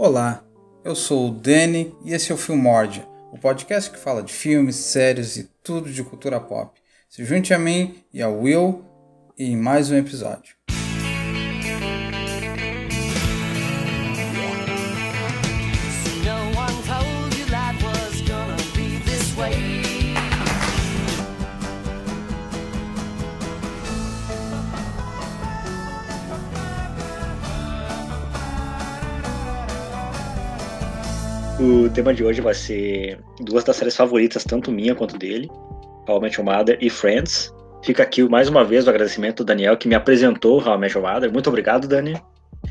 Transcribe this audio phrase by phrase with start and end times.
[0.00, 0.44] Olá,
[0.84, 4.76] eu sou o Dani e esse é o Filmórdia, o podcast que fala de filmes,
[4.76, 6.80] séries e tudo de cultura pop.
[7.08, 8.84] Se junte a mim e ao Will
[9.36, 10.57] em mais um episódio.
[31.60, 35.50] O tema de hoje vai ser duas das séries favoritas, tanto minha quanto dele,
[36.08, 37.52] How I Met Your Mother e Friends.
[37.82, 40.96] Fica aqui mais uma vez o agradecimento do Daniel que me apresentou How I Met
[40.96, 41.32] Your Mother.
[41.32, 42.16] Muito obrigado, Dani.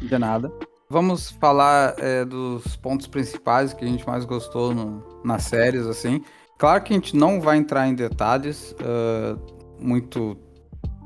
[0.01, 0.49] De nada.
[0.89, 6.23] Vamos falar é, dos pontos principais que a gente mais gostou no, nas séries, assim.
[6.57, 9.38] Claro que a gente não vai entrar em detalhes uh,
[9.77, 10.38] muito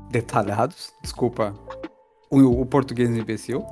[0.08, 1.52] detalhados, desculpa
[2.30, 3.66] o, o português imbecil.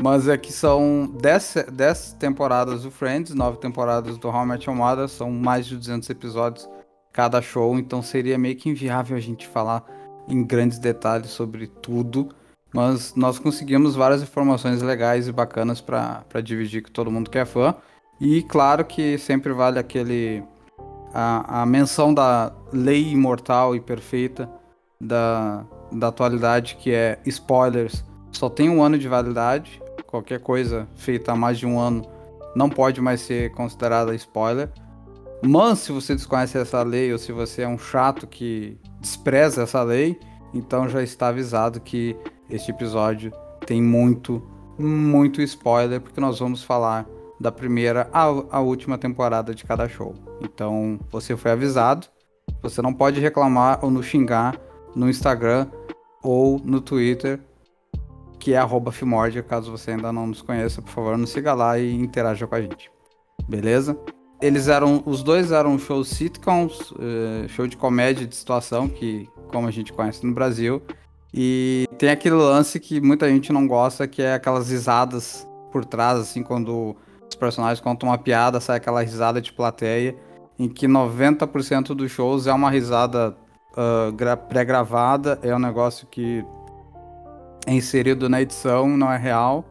[0.00, 4.76] Mas é que são 10, temporadas do Friends, 9 temporadas do How I Met Your
[4.76, 6.68] Mother, são mais de 200 episódios
[7.12, 9.84] cada show, então seria meio que inviável a gente falar
[10.28, 12.28] em grandes detalhes sobre tudo.
[12.74, 17.44] Mas nós conseguimos várias informações legais e bacanas para dividir com todo mundo que é
[17.44, 17.72] fã.
[18.20, 20.42] E claro que sempre vale aquele.
[21.12, 24.50] a, a menção da lei imortal e perfeita
[25.00, 28.04] da, da atualidade, que é spoilers.
[28.32, 29.80] Só tem um ano de validade
[30.14, 32.06] qualquer coisa feita há mais de um ano
[32.54, 34.70] não pode mais ser considerada spoiler.
[35.44, 39.82] Mas se você desconhece essa lei ou se você é um chato que despreza essa
[39.82, 40.16] lei,
[40.54, 42.16] então já está avisado que
[42.48, 43.32] este episódio
[43.66, 44.40] tem muito,
[44.78, 47.06] muito spoiler, porque nós vamos falar
[47.40, 50.14] da primeira à, última temporada de cada show.
[50.40, 52.06] Então você foi avisado,
[52.62, 54.56] você não pode reclamar ou nos xingar
[54.94, 55.66] no Instagram
[56.22, 57.40] ou no Twitter
[58.44, 59.42] que é arroba Filmordia.
[59.42, 62.60] Caso você ainda não nos conheça, por favor, nos siga lá e interaja com a
[62.60, 62.90] gente.
[63.48, 63.98] Beleza?
[64.42, 65.02] Eles eram.
[65.06, 69.94] Os dois eram shows sitcoms, uh, show de comédia de situação, que como a gente
[69.94, 70.82] conhece no Brasil.
[71.32, 76.20] E tem aquele lance que muita gente não gosta, que é aquelas risadas por trás,
[76.20, 76.94] assim, quando
[77.26, 80.14] os personagens contam uma piada, sai aquela risada de plateia,
[80.58, 83.34] em que 90% dos shows é uma risada
[83.72, 86.44] uh, pré-gravada, é um negócio que
[87.66, 89.64] é inserido na edição, não é real.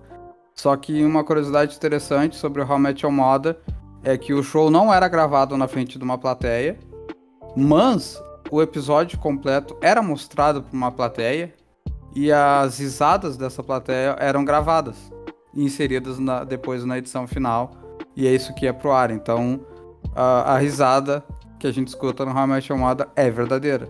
[0.55, 3.57] Só que uma curiosidade interessante sobre o How Met Mother
[4.03, 6.77] é que o show não era gravado na frente de uma plateia,
[7.55, 8.21] mas
[8.51, 11.53] o episódio completo era mostrado para uma plateia
[12.15, 15.11] e as risadas dessa plateia eram gravadas
[15.53, 17.71] e inseridas na, depois na edição final
[18.15, 19.09] e é isso que ia pro ar.
[19.09, 19.59] Então
[20.15, 21.23] a, a risada
[21.59, 22.69] que a gente escuta no How I Met
[23.15, 23.89] é verdadeira,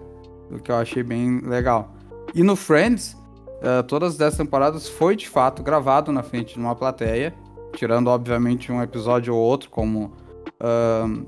[0.51, 1.91] o que eu achei bem legal.
[2.33, 3.17] E no Friends
[3.63, 7.33] uh, todas as 10 temporadas foi de fato gravado na frente de uma plateia,
[7.75, 10.13] tirando obviamente um episódio ou outro, como
[10.61, 11.25] uh,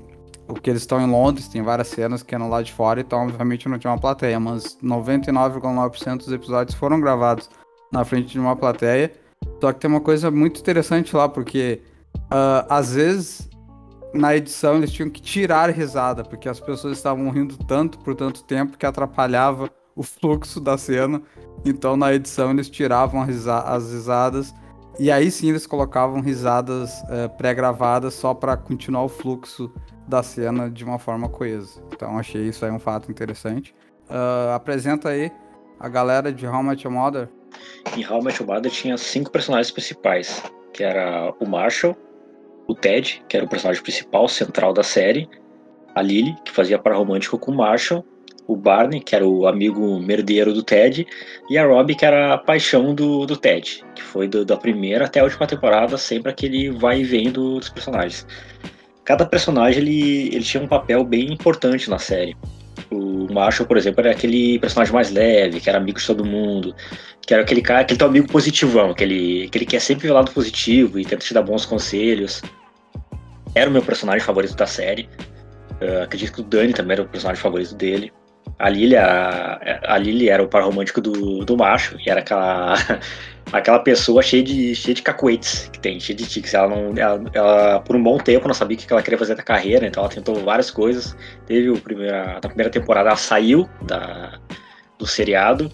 [0.48, 3.24] o que eles estão em Londres, tem várias cenas que eram lá de fora, então
[3.24, 7.50] obviamente não tinha uma plateia, mas 99,9% dos episódios foram gravados
[7.92, 9.12] na frente de uma plateia.
[9.60, 11.80] Só que tem uma coisa muito interessante lá, porque
[12.14, 13.48] uh, às vezes
[14.14, 18.42] na edição eles tinham que tirar risada, porque as pessoas estavam rindo tanto por tanto
[18.44, 21.22] tempo que atrapalhava o fluxo da cena.
[21.64, 24.54] Então na edição eles tiravam as risadas
[24.98, 29.72] e aí sim eles colocavam risadas é, pré-gravadas só para continuar o fluxo
[30.06, 31.82] da cena de uma forma coesa.
[31.92, 33.74] Então achei isso aí um fato interessante.
[34.08, 35.32] Uh, apresenta aí
[35.80, 37.28] a galera de How Much Your Mother.
[37.96, 40.42] Em How Much Your Mother tinha cinco personagens principais,
[40.72, 41.96] que era o Marshall,
[42.68, 45.28] o Ted, que era o personagem principal, central da série,
[45.94, 48.04] a Lily, que fazia par romântico com o Marshall,
[48.46, 51.06] o Barney, que era o amigo merdeiro do Ted,
[51.50, 55.06] e a Robbie, que era a paixão do, do Ted, que foi do, da primeira
[55.06, 58.26] até a última temporada, sempre aquele vai e vem do, dos personagens.
[59.04, 62.36] Cada personagem ele, ele tinha um papel bem importante na série.
[62.90, 66.74] O Marshall, por exemplo, era aquele personagem mais leve, que era amigo de todo mundo,
[67.26, 70.30] que era aquele cara, aquele teu amigo positivão, aquele, aquele que é sempre o lado
[70.30, 72.42] positivo e tenta te dar bons conselhos.
[73.54, 75.08] Era o meu personagem favorito da série.
[75.80, 78.12] Uh, acredito que o Dani também era o personagem favorito dele.
[78.58, 82.74] A Lily, a, a Lily era o par romântico do, do macho, e era aquela,
[83.52, 86.54] aquela pessoa cheia de, cheia de cacuetes que tem, cheia de tics.
[86.54, 89.34] Ela, não, ela, ela, por um bom tempo, não sabia o que ela queria fazer
[89.34, 91.14] da carreira, então ela tentou várias coisas.
[91.46, 94.38] Teve o primeira, na primeira temporada, ela saiu da,
[94.98, 95.70] do seriado,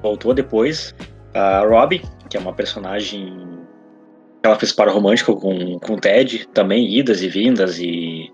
[0.00, 0.94] voltou depois.
[1.34, 3.60] A Robbie, que é uma personagem
[4.42, 8.32] ela fez par romântico com, com o Ted, também idas e vindas, e,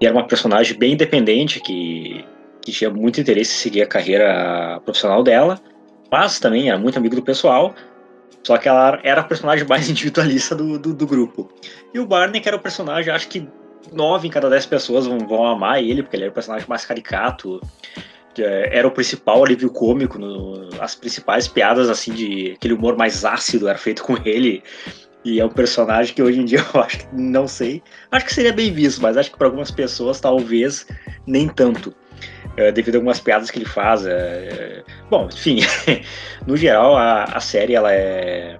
[0.00, 2.22] e era uma personagem bem independente que
[2.66, 5.60] que tinha muito interesse em seguir a carreira profissional dela,
[6.10, 7.72] mas também era muito amigo do pessoal.
[8.42, 11.48] Só que ela era a personagem mais individualista do, do, do grupo.
[11.94, 13.48] E o Barney, que era o personagem, acho que
[13.92, 16.84] nove em cada dez pessoas vão, vão amar ele, porque ele era o personagem mais
[16.84, 17.60] caricato.
[18.36, 23.24] É, era o principal alívio cômico, no, as principais piadas, assim, de aquele humor mais
[23.24, 24.60] ácido era feito com ele.
[25.24, 27.80] E é um personagem que hoje em dia eu acho que não sei.
[28.10, 30.84] Acho que seria bem visto, mas acho que para algumas pessoas talvez
[31.26, 31.94] nem tanto.
[32.56, 34.06] É, devido a algumas piadas que ele faz.
[34.06, 35.60] É, bom, enfim,
[36.46, 38.58] no geral a, a série ela é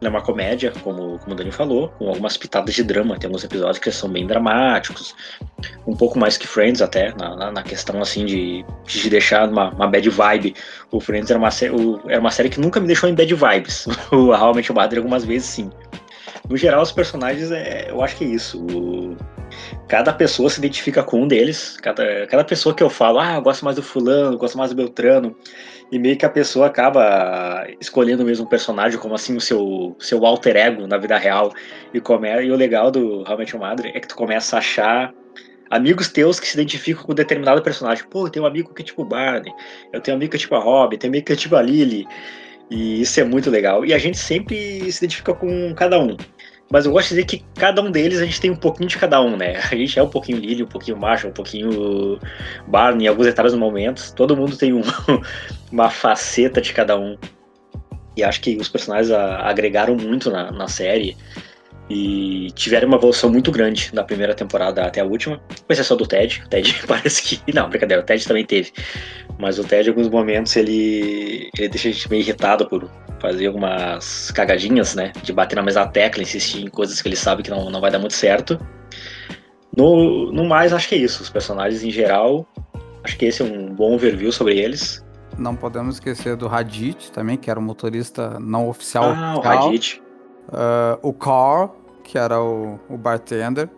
[0.00, 3.18] é uma comédia, como, como o Dani falou, com algumas pitadas de drama.
[3.18, 5.14] Tem alguns episódios que são bem dramáticos,
[5.86, 9.70] um pouco mais que Friends até, na, na, na questão assim de, de deixar uma,
[9.70, 10.54] uma bad vibe.
[10.92, 13.86] O Friends era uma, o, era uma série que nunca me deixou em bad vibes.
[14.12, 15.70] o Met Your Mother algumas vezes sim.
[16.48, 18.64] No geral, os personagens, é, eu acho que é isso.
[18.64, 19.16] O,
[19.86, 21.76] cada pessoa se identifica com um deles.
[21.82, 24.76] Cada, cada pessoa que eu falo, ah, eu gosto mais do fulano, gosto mais do
[24.76, 25.36] Beltrano
[25.90, 30.24] e meio que a pessoa acaba escolhendo mesmo o personagem como assim o seu, seu
[30.24, 31.52] alter ego na vida real.
[31.92, 35.14] E, come, e o legal do Met Your Mother é que tu começa a achar
[35.70, 38.04] amigos teus que se identificam com determinado personagem.
[38.08, 39.52] Pô, eu tenho um amigo que é tipo o Barney,
[39.92, 41.56] eu tenho um amigo que é tipo a Robin, tem um amigo que é tipo
[41.56, 42.06] a Lily.
[42.70, 43.84] E isso é muito legal.
[43.84, 46.16] E a gente sempre se identifica com cada um.
[46.70, 48.98] Mas eu gosto de dizer que cada um deles a gente tem um pouquinho de
[48.98, 49.56] cada um, né?
[49.56, 52.18] A gente é um pouquinho Lily, um pouquinho Marshall, um pouquinho
[52.66, 54.10] Barney, em alguns detalhes momentos.
[54.10, 54.82] Todo mundo tem um,
[55.72, 57.16] uma faceta de cada um.
[58.14, 61.16] E acho que os personagens agregaram muito na, na série
[61.90, 66.06] e tiveram uma evolução muito grande da primeira temporada até a última, com exceção do
[66.06, 66.42] Ted.
[66.44, 67.52] O Ted parece que.
[67.52, 68.72] Não, brincadeira, o Ted também teve.
[69.38, 72.90] Mas o Ted, em alguns momentos, ele, ele deixa a gente meio irritado por
[73.20, 75.12] fazer algumas cagadinhas, né?
[75.22, 77.90] De bater na mesma tecla, insistir em coisas que ele sabe que não, não vai
[77.90, 78.60] dar muito certo.
[79.74, 81.22] No, no mais, acho que é isso.
[81.22, 82.46] Os personagens em geral,
[83.02, 85.04] acho que esse é um bom overview sobre eles.
[85.38, 89.04] Não podemos esquecer do Radit também, que era o motorista não oficial.
[89.16, 90.02] Ah, o Radit.
[90.48, 93.68] Uh, o Carl, que era o, o bartender.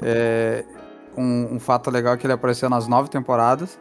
[0.00, 0.64] É,
[1.16, 3.78] um, um, fato legal é que ele apareceu nas nove temporadas.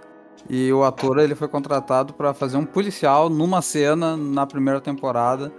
[0.49, 5.51] E o ator ele foi contratado para fazer um policial numa cena na primeira temporada.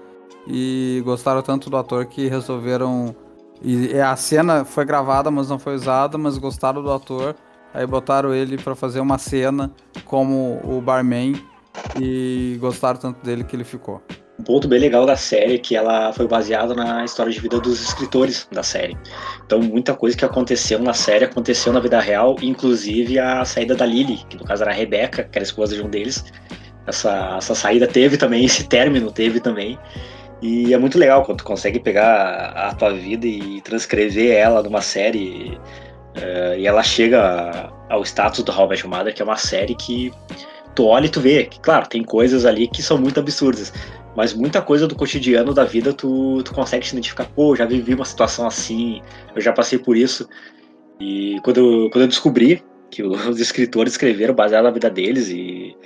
[0.46, 3.14] E gostaram tanto do ator que resolveram.
[3.62, 7.34] E a cena foi gravada, mas não foi usada, mas gostaram do ator.
[7.72, 9.72] Aí botaram ele para fazer uma cena
[10.04, 11.34] como o barman
[12.00, 14.02] e gostaram tanto dele que ele ficou.
[14.38, 17.58] Um ponto bem legal da série é que ela foi baseada na história de vida
[17.58, 18.96] dos escritores da série.
[19.44, 23.86] Então, muita coisa que aconteceu na série aconteceu na vida real, inclusive a saída da
[23.86, 26.24] Lily, que no caso era a Rebecca, que era a esposa de um deles.
[26.86, 29.78] Essa, essa saída teve também, esse término teve também.
[30.42, 34.82] E é muito legal quando tu consegue pegar a tua vida e transcrever ela numa
[34.82, 35.58] série.
[36.16, 40.12] Uh, e ela chega ao status do Met Mother, que é uma série que
[40.74, 43.72] tu olha e tu vê que, claro, tem coisas ali que são muito absurdas,
[44.16, 47.94] mas muita coisa do cotidiano da vida tu, tu consegue se identificar, pô, já vivi
[47.94, 49.02] uma situação assim,
[49.34, 50.26] eu já passei por isso.
[50.98, 55.76] E quando eu, quando eu descobri que os escritores escreveram baseado na vida deles e,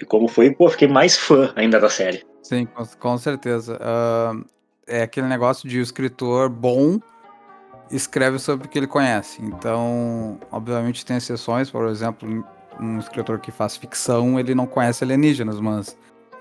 [0.00, 2.22] e como foi, pô, fiquei mais fã ainda da série.
[2.42, 3.78] Sim, com, com certeza.
[3.78, 4.44] Uh,
[4.86, 6.98] é aquele negócio de o escritor bom
[7.90, 9.40] escreve sobre o que ele conhece.
[9.42, 12.44] Então, obviamente tem exceções, por exemplo,
[12.78, 15.96] um escritor que faz ficção, ele não conhece alienígenas, mas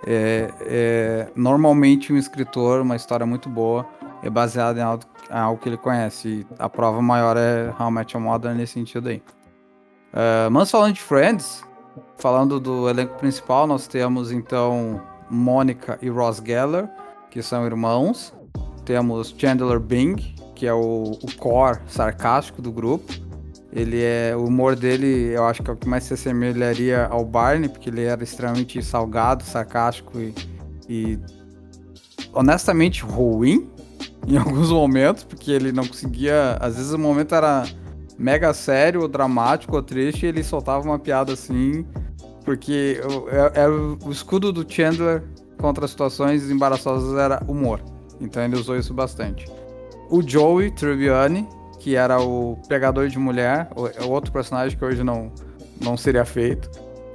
[0.05, 3.85] é, é, normalmente um escritor, uma história muito boa,
[4.21, 6.27] é baseada em algo, em algo que ele conhece.
[6.27, 9.21] E a prova maior é Met Your Mother nesse sentido aí.
[10.13, 11.63] Uh, mas falando de Friends,
[12.17, 16.89] falando do elenco principal, nós temos então Mônica e Ross Geller,
[17.29, 18.33] que são irmãos.
[18.85, 20.15] Temos Chandler Bing,
[20.55, 23.13] que é o, o core sarcástico do grupo.
[23.71, 24.35] Ele é.
[24.35, 27.89] O humor dele, eu acho que é o que mais se assemelharia ao Barney, porque
[27.89, 30.33] ele era extremamente salgado, sarcástico e,
[30.87, 31.19] e
[32.33, 33.69] honestamente ruim
[34.27, 36.57] em alguns momentos, porque ele não conseguia.
[36.59, 37.65] Às vezes o momento era
[38.17, 41.85] mega sério, ou dramático, ou triste, e ele soltava uma piada assim,
[42.43, 42.99] porque
[43.55, 45.23] é, é o escudo do Chandler
[45.57, 47.81] contra situações embaraçosas era humor.
[48.19, 49.45] Então ele usou isso bastante.
[50.09, 51.47] O Joey Tribbiani,
[51.87, 55.31] que era o pegador de mulher, o, é outro personagem que hoje não,
[55.79, 56.69] não seria feito.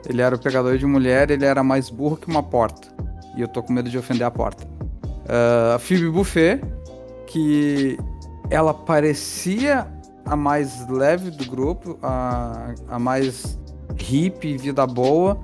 [0.09, 2.89] Ele era o pegador de mulher, ele era mais burro que uma porta.
[3.37, 4.65] E eu tô com medo de ofender a porta.
[4.65, 6.59] Uh, a Phoebe Buffet,
[7.27, 7.99] que
[8.49, 9.87] ela parecia
[10.25, 13.61] a mais leve do grupo, a, a mais
[13.99, 15.39] hippie, vida boa,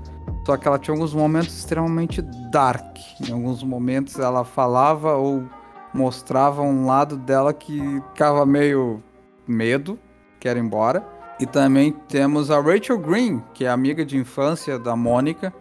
[0.47, 2.97] só que ela tinha alguns momentos extremamente dark.
[3.29, 5.45] Em alguns momentos ela falava ou
[5.93, 9.03] mostrava um lado dela que ficava meio
[9.49, 9.99] Medo,
[10.39, 11.05] Quero Ir Embora.
[11.41, 15.53] E também temos a Rachel Green, que é amiga de infância da Mônica.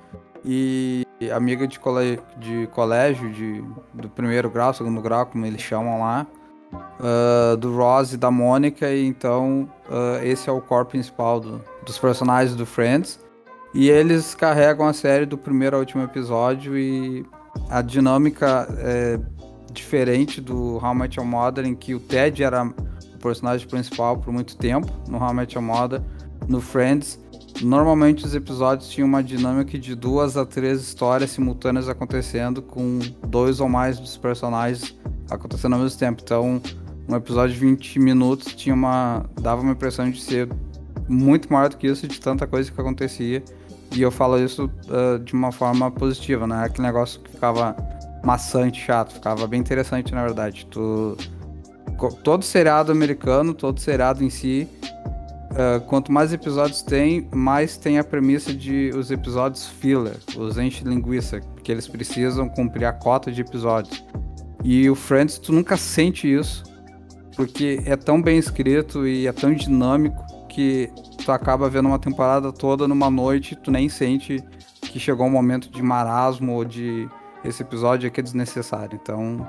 [0.43, 2.19] E amiga de, cole...
[2.37, 3.63] de colégio, de...
[3.93, 6.27] do primeiro grau, segundo grau, como eles chamam lá,
[6.73, 11.61] uh, do Ross e da Mônica, e então uh, esse é o core principal do...
[11.85, 13.19] dos personagens do Friends.
[13.73, 17.25] E eles carregam a série do primeiro ao último episódio e
[17.69, 19.19] a dinâmica é
[19.71, 22.71] diferente do How Met Your Mother, em que o Ted era
[23.27, 26.01] personagem principal por muito tempo no How I Met Your Mother.
[26.47, 27.19] No Friends,
[27.61, 33.59] normalmente os episódios tinham uma dinâmica de duas a três histórias simultâneas acontecendo, com dois
[33.59, 34.95] ou mais dos personagens
[35.29, 36.21] acontecendo ao mesmo tempo.
[36.23, 36.61] Então,
[37.09, 39.25] um episódio de 20 minutos tinha uma.
[39.41, 40.49] dava uma impressão de ser
[41.09, 43.43] muito maior do que isso, de tanta coisa que acontecia.
[43.91, 46.63] E eu falo isso uh, de uma forma positiva, né?
[46.63, 47.75] Aquele negócio que ficava
[48.23, 50.65] maçante, chato, ficava bem interessante, na verdade.
[50.69, 51.17] Tu...
[52.23, 54.67] Todo seriado americano, todo seriado em si,
[55.51, 60.83] uh, quanto mais episódios tem, mais tem a premissa de os episódios filler, os enche
[60.83, 64.03] linguiça, porque eles precisam cumprir a cota de episódios.
[64.63, 66.63] E o Friends, tu nunca sente isso,
[67.35, 70.89] porque é tão bem escrito e é tão dinâmico que
[71.23, 74.43] tu acaba vendo uma temporada toda numa noite, tu nem sente
[74.81, 77.07] que chegou um momento de marasmo ou de
[77.43, 78.99] esse episódio aqui é desnecessário.
[79.01, 79.47] Então,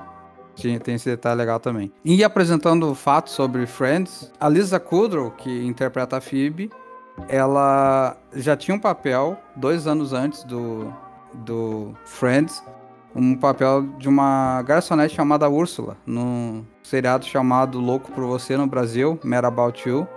[0.79, 1.91] tem esse detalhe legal também.
[2.03, 6.69] E apresentando fatos sobre Friends, a Lisa Kudrow, que interpreta a Phoebe,
[7.27, 10.93] ela já tinha um papel dois anos antes do,
[11.33, 12.63] do Friends,
[13.15, 19.19] um papel de uma garçonete chamada Úrsula, num seriado chamado Louco por Você no Brasil,
[19.23, 20.07] Mad About You,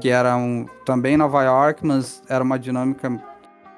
[0.00, 3.22] que era um, também em Nova York, mas era uma dinâmica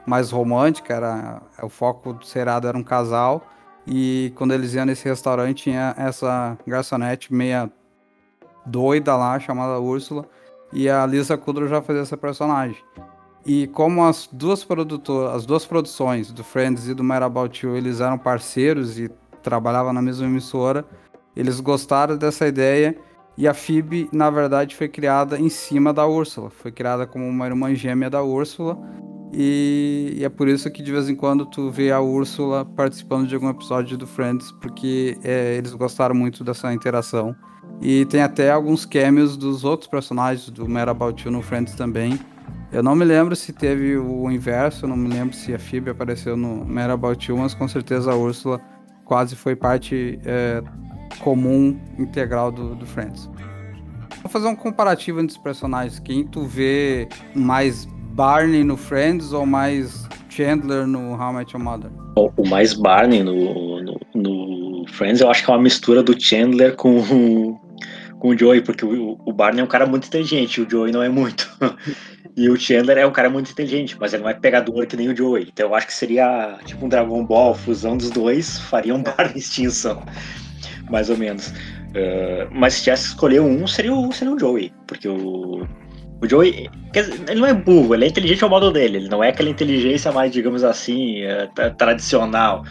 [0.06, 3.46] mais romântica, era o foco do seriado era um casal
[3.86, 7.70] e quando eles iam nesse restaurante tinha essa garçonete meia
[8.64, 10.24] doida lá chamada Úrsula
[10.72, 12.82] e a Lisa Kudrow já fazia essa personagem.
[13.44, 17.76] E como as duas produtoras, as duas produções do Friends e do Mad About You,
[17.76, 19.10] eles eram parceiros e
[19.42, 20.84] trabalhavam na mesma emissora,
[21.34, 22.96] eles gostaram dessa ideia
[23.36, 26.50] e a Phoebe, na verdade, foi criada em cima da Úrsula.
[26.50, 28.78] Foi criada como uma irmã gêmea da Úrsula
[29.32, 33.26] e, e, é por isso que de vez em quando tu vê a Úrsula participando
[33.26, 37.34] de algum episódio do Friends, porque é, eles gostaram muito dessa interação.
[37.80, 42.18] E tem até alguns cameos dos outros personagens do Mad About You no Friends também.
[42.70, 46.36] Eu não me lembro se teve o inverso, não me lembro se a Phoebe apareceu
[46.36, 48.60] no Mad About You, mas com certeza a Úrsula
[49.04, 50.62] quase foi parte é,
[51.20, 53.30] comum, integral do, do Friends.
[54.22, 55.98] Vou fazer um comparativo entre os personagens.
[55.98, 61.64] Quem tu vê mais Barney no Friends ou mais Chandler no How I Met Your
[61.64, 61.90] Mother?
[62.16, 66.76] O, mais Barney no, no, no, Friends eu acho que é uma mistura do Chandler
[66.76, 67.58] com,
[68.18, 71.02] com o Joey, porque o, o Barney é um cara muito inteligente, o Joey não
[71.02, 71.50] é muito.
[72.34, 75.10] E o Chandler é um cara muito inteligente, mas ele não é pegador que nem
[75.10, 75.48] o Joey.
[75.52, 79.36] Então eu acho que seria tipo um Dragon Ball, fusão dos dois, faria um Barney
[79.36, 80.02] extinção.
[80.90, 81.48] Mais ou menos.
[81.48, 84.72] Uh, mas se tivesse que escolher um, seria o, seria o Joey.
[84.86, 85.68] Porque o,
[86.22, 88.98] o Joey, ele não é burro, ele é inteligente ao modo dele.
[88.98, 92.64] Ele não é aquela inteligência mais, digamos assim, é, tradicional.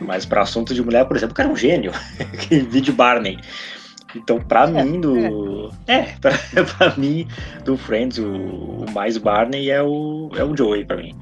[0.00, 1.92] Mas para assunto de mulher, por exemplo, o cara é um gênio.
[2.48, 3.38] que vídeo Barney.
[4.16, 5.70] Então, pra é, mim, do.
[5.86, 6.32] É, é pra,
[6.76, 7.28] pra, mim,
[7.64, 11.14] do Friends, o, o, mais Barney é o, é o Joey, pra mim.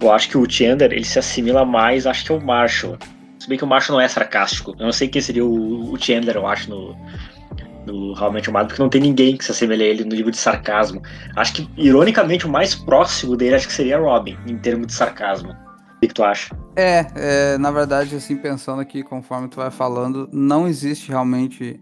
[0.00, 2.96] Eu acho que o Chandler, ele se assimila mais, acho que é o Marshall.
[3.38, 4.74] Se bem que o Marshall não é sarcástico.
[4.78, 6.96] Eu não sei quem seria o, o Chandler, eu acho, no,
[7.84, 10.36] do realmente amado, porque não tem ninguém que se assemelhe a ele no nível de
[10.36, 11.02] sarcasmo.
[11.36, 15.50] Acho que, ironicamente, o mais próximo dele acho que seria Robin, em termos de sarcasmo.
[15.50, 16.56] O que, que tu acha?
[16.76, 21.80] É, é, na verdade, assim, pensando aqui, conforme tu vai falando, não existe realmente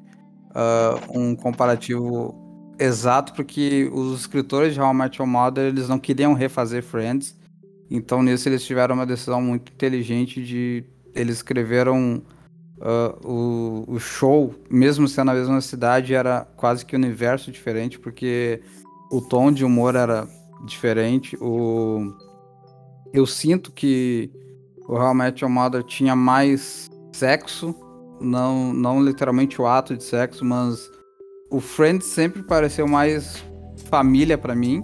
[0.51, 2.35] uh, um comparativo
[2.79, 7.39] exato, porque os escritores de How I Met Your Mother, eles não queriam refazer Friends,
[7.91, 10.85] então nisso eles tiveram uma decisão muito inteligente de...
[11.15, 12.23] Eles escreveram
[12.81, 17.99] Uh, o, o show, mesmo sendo na mesma cidade, era quase que um universo diferente,
[17.99, 18.63] porque
[19.13, 20.27] o tom de humor era
[20.65, 21.37] diferente.
[21.41, 22.11] O...
[23.13, 24.31] Eu sinto que
[24.89, 27.75] o Met Your Mother tinha mais sexo,
[28.21, 30.91] não, não literalmente o ato de sexo, mas
[31.51, 33.45] o Friends sempre pareceu mais
[33.91, 34.83] família para mim.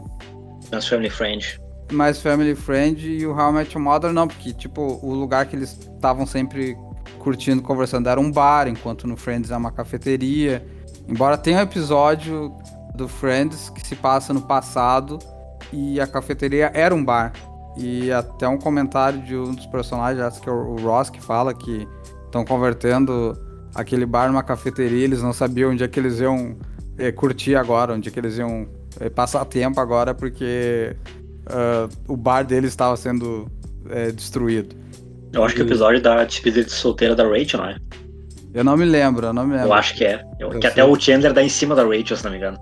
[0.70, 1.60] Mais family friend.
[1.92, 5.46] Mais family friend e o How I Met Your Mother não, porque tipo, o lugar
[5.46, 6.76] que eles estavam sempre
[7.18, 10.66] curtindo, conversando, era um bar, enquanto no Friends é uma cafeteria.
[11.08, 12.52] Embora tenha um episódio
[12.94, 15.18] do Friends que se passa no passado
[15.72, 17.32] e a cafeteria era um bar.
[17.76, 21.52] E até um comentário de um dos personagens, acho que é o Ross, que fala
[21.52, 21.86] que
[22.24, 23.38] estão convertendo
[23.74, 26.56] aquele bar numa cafeteria, eles não sabiam onde é que eles iam
[26.96, 28.66] é, curtir agora, onde é que eles iam
[28.98, 30.96] é, passar tempo agora, porque
[31.46, 33.50] uh, o bar deles estava sendo
[33.90, 34.74] é, destruído.
[35.36, 37.76] Eu acho que o episódio da despedida de solteira da Rachel, não é?
[38.54, 39.68] Eu não me lembro, eu não me lembro.
[39.68, 40.24] Eu acho que é.
[40.40, 40.70] Eu, Eu que sei.
[40.70, 42.58] até o Chandler dá em cima da Rachel, se não me engano.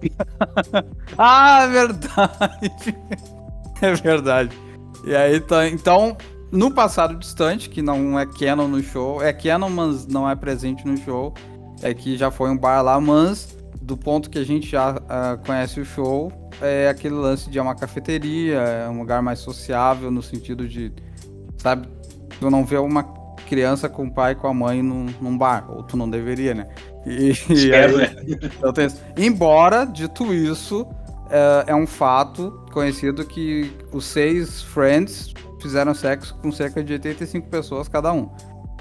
[1.18, 2.72] ah, é verdade.
[3.82, 4.56] é verdade.
[5.04, 6.16] E aí, tá, então,
[6.52, 10.86] no passado distante, que não é canon no show, é canon, mas não é presente
[10.86, 11.34] no show,
[11.82, 15.36] é que já foi um bar lá, mas do ponto que a gente já ah,
[15.44, 16.30] conhece o show,
[16.60, 20.92] é aquele lance de é uma cafeteria, é um lugar mais sociável, no sentido de,
[21.58, 21.88] sabe,
[22.40, 23.02] tu não vê uma
[23.48, 26.54] criança com o pai e com a mãe num, num bar, ou tu não deveria,
[26.54, 26.68] né?
[27.06, 28.50] E, e Espero, aí- né?
[28.62, 28.92] eu tenho.
[29.16, 30.86] Embora, dito isso,
[31.30, 37.48] é, é um fato conhecido que os seis Friends fizeram sexo com cerca de 85
[37.48, 38.28] pessoas cada um.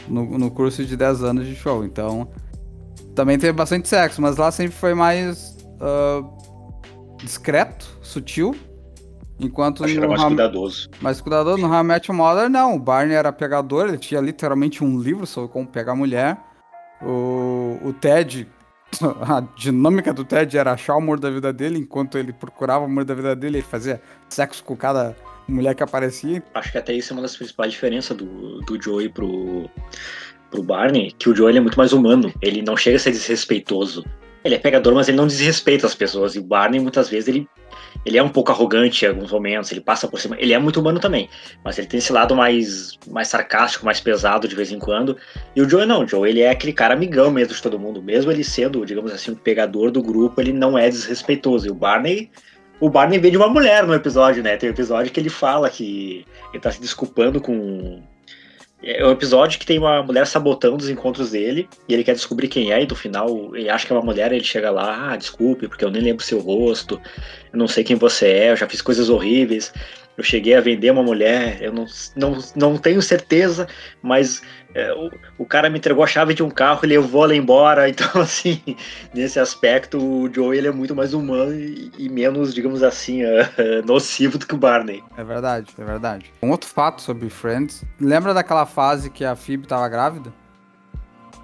[0.07, 1.83] No, no curso de 10 anos de show.
[1.83, 2.27] Então,
[3.15, 6.23] também teve bastante sexo, mas lá sempre foi mais ah,
[7.23, 8.55] discreto, sutil.
[9.39, 10.89] Enquanto Acho no mais How- cuidadoso.
[11.01, 12.75] mas cuidador, no How I Met Your Mother, não.
[12.75, 16.37] O Barney era pegador, ele tinha literalmente um livro sobre como pegar mulher.
[17.01, 18.47] O, o Ted,
[19.21, 22.87] a dinâmica do Ted era achar o amor da vida dele, enquanto ele procurava o
[22.87, 25.13] amor da vida dele, ele fazia sexo com cada
[25.47, 26.41] mulher que aparecia.
[26.53, 29.69] Acho que até isso é uma das principais diferenças do, do Joey pro,
[30.49, 32.33] pro Barney, que o Joey é muito mais humano.
[32.41, 34.05] Ele não chega a ser desrespeitoso.
[34.45, 36.35] Ele é pegador, mas ele não desrespeita as pessoas.
[36.35, 37.49] E o Barney, muitas vezes, ele,
[38.05, 40.37] ele é um pouco arrogante em alguns momentos, ele passa por cima.
[40.39, 41.27] Ele é muito humano também,
[41.63, 45.17] mas ele tem esse lado mais, mais sarcástico, mais pesado de vez em quando.
[45.55, 48.03] E o Joey não, o Joey ele é aquele cara amigão mesmo de todo mundo.
[48.03, 51.67] Mesmo ele sendo, digamos assim, o pegador do grupo, ele não é desrespeitoso.
[51.67, 52.29] E o Barney.
[52.79, 54.57] O Barney vem de uma mulher no episódio, né?
[54.57, 56.23] Tem um episódio que ele fala que
[56.53, 58.03] ele tá se desculpando com.
[58.85, 62.47] É um episódio que tem uma mulher sabotando os encontros dele e ele quer descobrir
[62.47, 65.17] quem é, e no final ele acha que é uma mulher, ele chega lá, ah,
[65.17, 67.01] desculpe, porque eu nem lembro seu rosto,
[67.51, 69.73] eu não sei quem você é, eu já fiz coisas horríveis,
[70.15, 73.67] eu cheguei a vender uma mulher, eu não, não, não tenho certeza,
[74.03, 74.43] mas
[74.75, 77.87] é, o, o cara me entregou a chave de um carro, ele levou ela embora,
[77.89, 78.61] então assim,
[79.13, 83.81] nesse aspecto o Joey ele é muito mais humano e, e menos, digamos assim, eh,
[83.85, 85.01] nocivo do que o Barney.
[85.17, 86.33] É verdade, é verdade.
[86.43, 87.85] Um outro fato sobre Friends.
[87.99, 90.33] Lembra daquela fase que a Phoebe tava grávida?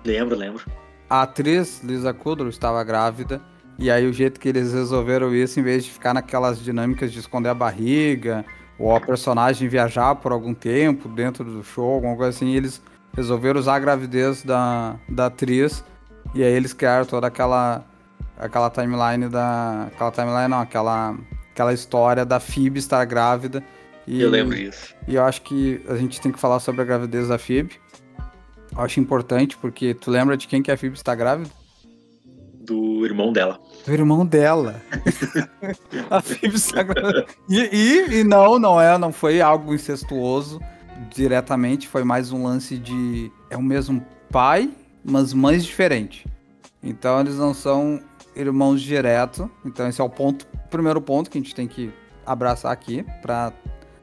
[0.04, 0.66] Lembro, lembro.
[1.10, 3.42] A atriz Lisa Kudrow estava grávida.
[3.80, 7.20] E aí o jeito que eles resolveram isso, em vez de ficar naquelas dinâmicas de
[7.20, 8.46] esconder a barriga,
[8.78, 12.82] ou a personagem viajar por algum tempo dentro do show, alguma coisa assim, eles
[13.14, 15.84] resolveram usar a gravidez da, da atriz.
[16.34, 17.86] E aí eles criaram toda aquela
[18.42, 19.88] aquela timeline da.
[19.88, 21.16] Aquela timeline não, aquela,
[21.52, 23.64] aquela história da Phoebe estar grávida.
[24.08, 24.96] E, Eu lembro disso.
[25.08, 27.80] e eu acho que a gente tem que falar sobre a gravidez da Phoebe.
[28.72, 31.50] Eu acho importante, porque tu lembra de quem que a Phoebe está grávida?
[32.64, 33.60] Do irmão dela.
[33.86, 34.82] Do irmão dela.
[36.10, 37.26] a Phoebe está grávida.
[37.50, 40.60] E, e, e não, não é, não foi algo incestuoso
[41.14, 43.32] diretamente, foi mais um lance de.
[43.50, 44.72] É o mesmo pai,
[45.04, 46.26] mas mães diferentes.
[46.82, 48.02] Então eles não são
[48.36, 49.50] irmãos direto.
[49.66, 51.92] Então esse é o ponto, primeiro ponto que a gente tem que
[52.26, 53.54] abraçar aqui para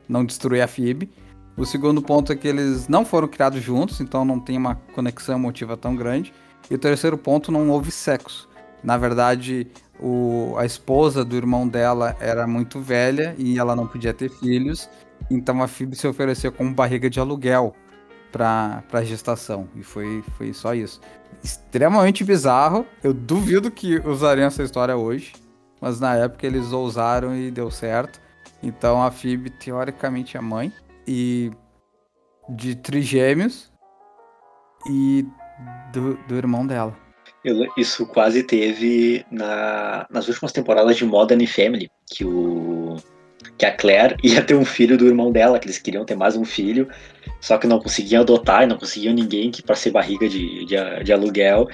[0.08, 1.10] não destruir a Phoebe.
[1.56, 5.36] O segundo ponto é que eles não foram criados juntos, então não tem uma conexão
[5.36, 6.32] emotiva tão grande.
[6.70, 8.48] E o terceiro ponto, não houve sexo.
[8.82, 9.66] Na verdade,
[9.98, 14.88] o, a esposa do irmão dela era muito velha e ela não podia ter filhos.
[15.30, 17.74] Então a Phoebe se ofereceu como barriga de aluguel
[18.32, 19.68] para a gestação.
[19.74, 21.00] E foi, foi só isso.
[21.42, 22.86] Extremamente bizarro.
[23.02, 25.32] Eu duvido que usariam essa história hoje.
[25.80, 28.20] Mas na época eles ousaram e deu certo.
[28.62, 30.72] Então a Phoebe, teoricamente, é mãe.
[31.06, 31.50] E
[32.48, 33.72] de trigêmeos.
[34.90, 35.24] E
[35.92, 36.96] do, do irmão dela.
[37.76, 42.77] Isso quase teve na, nas últimas temporadas de Modern Family, que o
[43.58, 46.36] que a Claire ia ter um filho do irmão dela, que eles queriam ter mais
[46.36, 46.88] um filho,
[47.40, 51.04] só que não conseguiam adotar e não conseguiam ninguém que para ser barriga de, de,
[51.04, 51.68] de aluguel.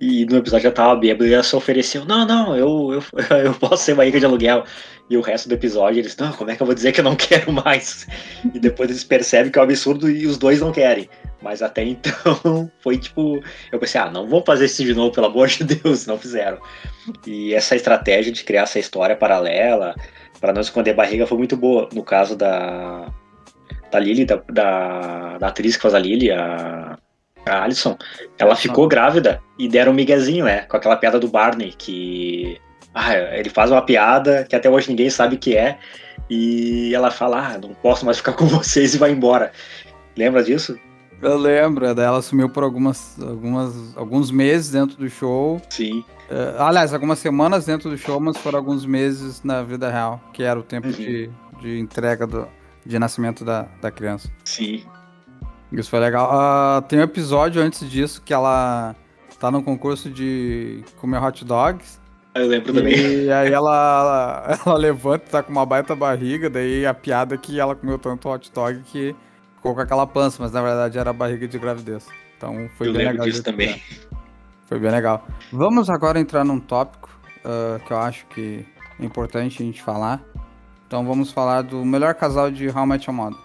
[0.00, 3.54] E no episódio já tava bêbado e ela se ofereceu: Não, não, eu, eu, eu
[3.54, 4.64] posso ser barriga de aluguel.
[5.08, 7.04] E o resto do episódio eles: Não, como é que eu vou dizer que eu
[7.04, 8.06] não quero mais?
[8.52, 11.08] E depois eles percebem que é um absurdo e os dois não querem.
[11.40, 13.40] Mas até então foi tipo.
[13.70, 16.06] Eu pensei: Ah, não vamos fazer isso de novo, pelo amor de Deus.
[16.06, 16.58] Não fizeram.
[17.26, 19.94] E essa estratégia de criar essa história paralela
[20.44, 21.88] para não esconder barriga foi muito boa.
[21.90, 23.06] No caso da.
[23.90, 26.98] Da Lily, da, da, da atriz que faz a Lily, a,
[27.46, 27.96] a Alison,
[28.36, 30.62] ela ficou grávida e deram um miguezinho, né?
[30.62, 32.60] Com aquela piada do Barney, que.
[32.92, 35.78] Ah, ele faz uma piada que até hoje ninguém sabe o que é.
[36.28, 39.50] E ela fala: Ah, não posso mais ficar com vocês e vai embora.
[40.14, 40.78] Lembra disso?
[41.22, 45.58] Eu lembro, ela sumiu por algumas, algumas, alguns meses dentro do show.
[45.70, 46.04] Sim.
[46.30, 50.42] Eh, aliás, algumas semanas dentro do show, mas foram alguns meses na vida real, que
[50.42, 50.92] era o tempo Uhum.
[50.92, 52.46] de, de entrega do,
[52.84, 54.28] de nascimento da, da criança.
[54.44, 54.84] Sim.
[55.72, 56.30] Isso foi legal.
[56.32, 58.94] Uh, tem um episódio antes disso que ela
[59.40, 62.00] tá no concurso de comer hot dogs.
[62.34, 62.94] Eu lembro e também.
[63.24, 67.38] E aí ela, ela, ela levanta, tá com uma baita barriga, daí a piada é
[67.38, 69.14] que ela comeu tanto hot dog que
[69.56, 72.06] ficou com aquela pança, mas na verdade era a barriga de gravidez.
[72.36, 73.26] Então foi eu bem lembro legal.
[73.26, 73.80] disso também.
[74.66, 75.26] Foi bem legal.
[75.52, 77.10] Vamos agora entrar num tópico
[77.44, 78.64] uh, que eu acho que
[78.98, 80.22] é importante a gente falar.
[80.86, 83.38] Então vamos falar do melhor casal de How I Mother.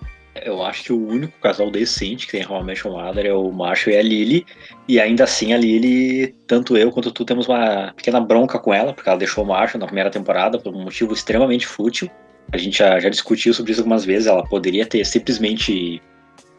[0.46, 3.90] Eu acho que o único casal decente que tem How I Mother é o Macho
[3.90, 4.46] e a Lily.
[4.88, 8.94] E ainda assim a Lily, tanto eu quanto tu temos uma pequena bronca com ela,
[8.94, 12.10] porque ela deixou o Macho na primeira temporada por um motivo extremamente fútil.
[12.52, 14.28] A gente já, já discutiu sobre isso algumas vezes.
[14.28, 16.02] Ela poderia ter simplesmente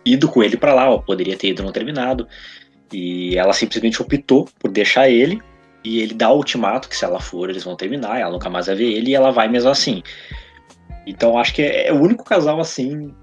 [0.04, 2.26] ido com ele para lá, ou poderia ter ido não terminado.
[2.92, 5.40] E ela simplesmente optou por deixar ele.
[5.82, 8.66] E ele dá o ultimato que se ela for, eles vão terminar, ela nunca mais
[8.66, 10.02] vai ver ele e ela vai mesmo assim.
[11.06, 13.14] Então acho que é, é o único casal assim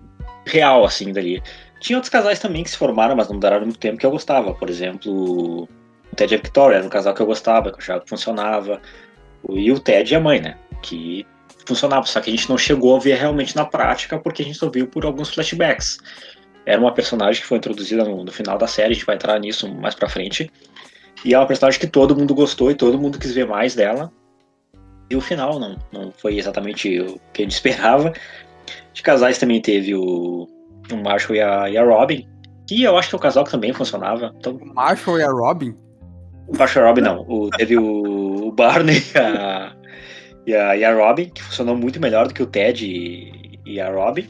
[0.45, 1.41] real assim dali.
[1.79, 4.53] Tinha outros casais também que se formaram, mas não duraram muito tempo que eu gostava.
[4.53, 5.63] Por exemplo,
[6.11, 8.09] o Ted e a Victoria era um casal que eu gostava, que eu achava que
[8.09, 8.81] funcionava.
[9.49, 10.57] E o Ted e a mãe, né?
[10.81, 11.25] Que
[11.65, 14.57] funcionava, só que a gente não chegou a ver realmente na prática porque a gente
[14.57, 15.99] só viu por alguns flashbacks.
[16.67, 19.39] Era uma personagem que foi introduzida no, no final da série, a gente vai entrar
[19.39, 20.51] nisso mais pra frente.
[21.23, 24.11] E é uma personagem que todo mundo gostou e todo mundo quis ver mais dela.
[25.09, 28.11] E o final não, não foi exatamente o que a gente esperava.
[28.93, 30.45] De casais também teve o,
[30.91, 32.27] o Marshall e a, e a Robin.
[32.67, 34.35] Que eu acho que é o casal que também funcionava.
[34.37, 35.73] Então, o Marshall e a Robin?
[36.49, 37.25] O Marshall e a Robin não.
[37.29, 39.73] O, teve o, o Barney e a,
[40.45, 43.79] e, a, e a Robin, que funcionou muito melhor do que o Ted e, e
[43.79, 44.27] a Robin.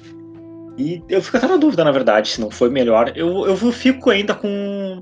[0.78, 3.12] E eu fico até na dúvida, na verdade, se não foi melhor.
[3.16, 5.02] Eu, eu fico ainda com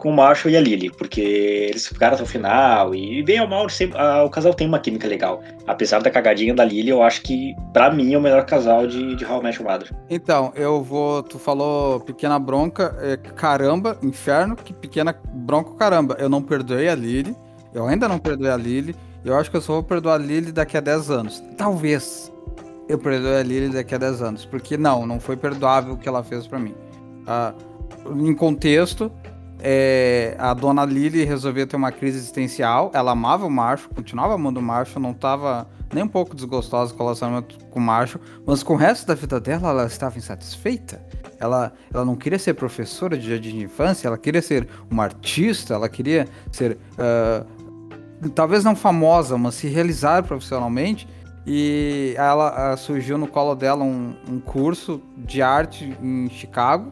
[0.00, 3.46] com o Marshall e a Lily, porque eles ficaram até o final e bem ou
[3.46, 5.42] mal sempre, a, o casal tem uma química legal.
[5.66, 9.14] Apesar da cagadinha da Lily, eu acho que para mim é o melhor casal de,
[9.14, 9.90] de How I Met Your Mother.
[10.08, 16.16] Então, eu vou, tu falou pequena bronca, é, caramba, inferno, que pequena bronca caramba.
[16.18, 17.36] Eu não perdoei a Lily,
[17.74, 20.50] eu ainda não perdoei a Lily, eu acho que eu só vou perdoar a Lily
[20.50, 21.44] daqui a 10 anos.
[21.58, 22.32] Talvez
[22.90, 26.08] eu perdoe a Lily daqui a 10 anos, porque não, não foi perdoável o que
[26.08, 26.74] ela fez para mim.
[27.26, 27.54] Ah,
[28.18, 29.12] em contexto,
[29.60, 32.90] é, a dona Lily resolveu ter uma crise existencial.
[32.92, 37.02] Ela amava o Marshall, continuava amando o Marshall, não estava nem um pouco desgostosa com
[37.02, 41.00] o relacionamento com o Marshall, mas com o resto da vida dela, ela estava insatisfeita.
[41.38, 45.74] Ela, ela não queria ser professora de jardim de infância, ela queria ser uma artista,
[45.74, 51.08] ela queria ser, uh, talvez não famosa, mas se realizar profissionalmente.
[51.46, 56.90] E ela uh, surgiu no colo dela um, um curso de arte em Chicago.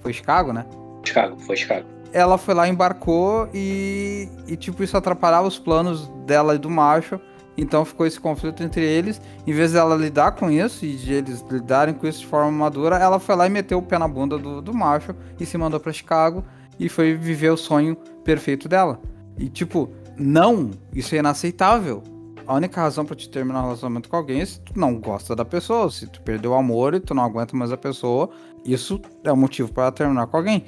[0.00, 0.66] Foi Chicago, né?
[1.04, 6.54] Chicago, foi Chicago ela foi lá, embarcou e, e, tipo, isso atrapalhava os planos dela
[6.54, 7.20] e do macho.
[7.58, 9.20] Então ficou esse conflito entre eles.
[9.46, 12.96] Em vez dela lidar com isso e de eles lidarem com isso de forma madura,
[12.96, 15.78] ela foi lá e meteu o pé na bunda do, do macho e se mandou
[15.78, 16.42] para Chicago
[16.80, 18.98] e foi viver o sonho perfeito dela.
[19.38, 22.02] E tipo, não, isso é inaceitável.
[22.46, 25.34] A única razão para te terminar um relacionamento com alguém é se tu não gosta
[25.34, 28.30] da pessoa, se tu perdeu o amor e tu não aguenta mais a pessoa,
[28.64, 30.64] isso é o motivo para terminar com alguém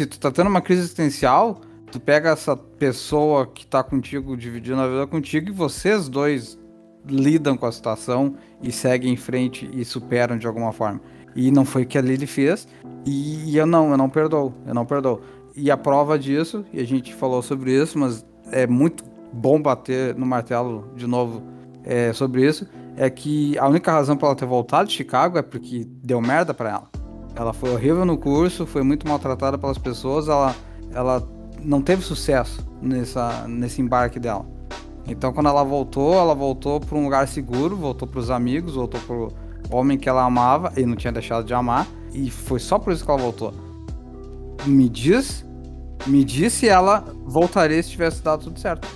[0.00, 1.60] se tu tá tendo uma crise existencial,
[1.92, 6.58] tu pega essa pessoa que tá contigo, dividindo a vida contigo, e vocês dois
[7.06, 11.00] lidam com a situação e seguem em frente e superam de alguma forma.
[11.36, 12.66] E não foi o que a Lily fez,
[13.04, 15.20] e, eu não, eu não perdoo, eu não perdoo.
[15.54, 20.14] E a prova disso, e a gente falou sobre isso, mas é muito bom bater
[20.14, 21.42] no martelo de novo
[21.84, 22.66] é, sobre isso,
[22.96, 26.52] é que a única razão para ela ter voltado de Chicago é porque deu merda
[26.52, 26.90] para ela.
[27.34, 30.54] Ela foi horrível no curso, foi muito maltratada pelas pessoas, ela,
[30.92, 31.26] ela
[31.62, 34.44] não teve sucesso nessa, nesse embarque dela.
[35.06, 39.00] Então, quando ela voltou, ela voltou para um lugar seguro, voltou para os amigos, voltou
[39.00, 39.32] para o
[39.70, 43.04] homem que ela amava e não tinha deixado de amar, e foi só por isso
[43.04, 43.54] que ela voltou.
[44.66, 45.44] Me diz,
[46.06, 48.86] me diz se ela voltaria se tivesse dado tudo certo.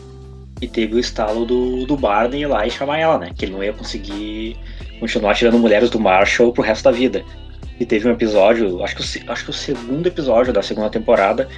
[0.60, 3.30] E teve o estalo do, do Barney lá e chamar ela, né?
[3.36, 4.56] Que ele não ia conseguir
[5.00, 7.24] continuar tirando mulheres do Marshall pro resto da vida.
[7.78, 11.48] E teve um episódio, acho que, o, acho que o segundo episódio da segunda temporada,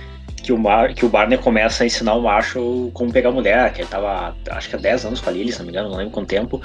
[0.42, 3.82] que o, Mar, que o Barney começa a ensinar o Marshall como pegar mulher, que
[3.82, 5.96] ele tava, acho que há 10 anos com a Lily, se não me engano, não
[5.96, 6.62] lembro quanto tempo,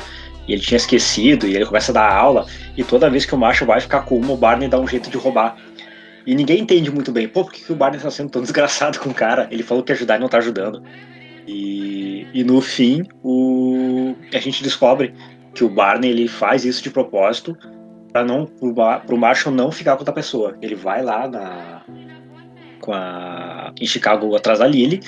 [0.48, 2.46] e ele tinha esquecido, e ele começa a dar aula,
[2.78, 5.10] e toda vez que o Marshall vai ficar com uma, o Barney dá um jeito
[5.10, 5.58] de roubar.
[6.26, 9.00] E ninguém entende muito bem, pô, por que, que o Barney tá sendo tão desgraçado
[9.00, 9.48] com o cara?
[9.52, 10.84] Ele falou que ajudar e não tá ajudando.
[11.48, 15.14] E, e no fim, o, a gente descobre
[15.54, 17.58] que o Barney ele faz isso de propósito
[18.12, 20.58] para não pro Marshall não ficar com outra pessoa.
[20.62, 21.82] Ele vai lá na
[22.80, 25.02] com a em Chicago atrás da Lily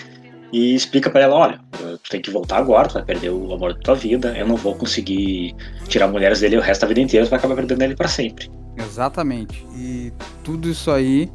[0.51, 1.59] e explica para ela, olha,
[2.03, 4.55] tu tem que voltar agora, tu vai perder o amor da tua vida, eu não
[4.55, 5.55] vou conseguir
[5.87, 8.51] tirar mulheres dele o resto da vida inteira, tu vai acabar perdendo ele para sempre.
[8.77, 9.65] Exatamente.
[9.75, 11.27] E tudo isso aí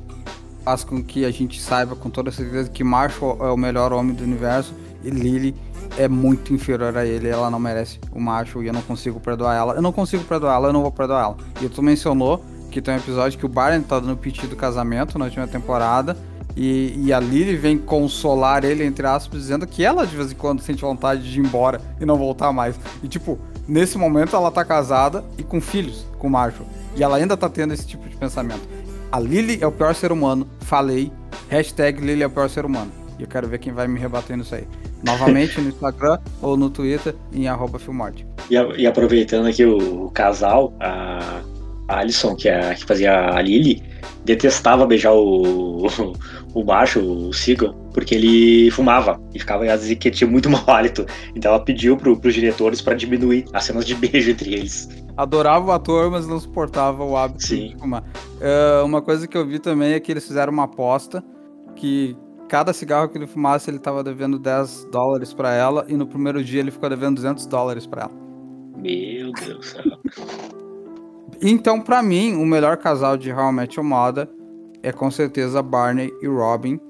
[0.65, 4.15] faz com que a gente saiba com toda certeza que Marshall é o melhor homem
[4.15, 4.73] do universo
[5.11, 5.55] Lily
[5.97, 9.55] é muito inferior a ele, ela não merece o macho e eu não consigo perdoar
[9.55, 9.75] ela.
[9.75, 11.37] Eu não consigo perdoar ela, eu não vou perdoar ela.
[11.61, 15.19] E tu mencionou que tem um episódio que o Barney tá dando piti do casamento
[15.19, 16.17] na última temporada
[16.57, 20.35] e, e, a Lily vem consolar ele, entre aspas, dizendo que ela de vez em
[20.35, 22.75] quando sente vontade de ir embora e não voltar mais.
[23.01, 26.67] E tipo, nesse momento ela tá casada e com filhos com o Marshall.
[26.97, 28.69] E ela ainda tá tendo esse tipo de pensamento.
[29.13, 31.13] A Lily é o pior ser humano, falei.
[31.49, 32.91] Hashtag Lily é o pior ser humano.
[33.19, 34.67] E eu quero ver quem vai me rebater nisso aí.
[35.03, 38.27] Novamente no Instagram ou no Twitter em arroba Filmorte.
[38.51, 41.41] E, e, aproveitando aqui o, o casal, a,
[41.89, 43.83] a Alison, que, é, que fazia a Lily,
[44.25, 45.87] detestava beijar o, o,
[46.55, 51.07] o macho, o Sigan, porque ele fumava e ficava dizer que tinha muito mau hálito.
[51.35, 54.89] Então ela pediu pro, pros diretores para diminuir as cenas de beijo entre eles.
[55.17, 57.69] Adorava o ator, mas não suportava o hábito Sim.
[57.69, 58.03] de fumar.
[58.03, 61.25] Uh, uma coisa que eu vi também é que eles fizeram uma aposta
[61.75, 62.17] que
[62.49, 66.43] cada cigarro que ele fumasse ele tava devendo 10 dólares para ela e no primeiro
[66.43, 68.13] dia ele ficou devendo 200 dólares para ela.
[68.77, 69.99] Meu Deus do céu.
[71.41, 74.29] Então, para mim, o melhor casal de How I Met Your Mother
[74.83, 76.81] é com certeza Barney e Robin,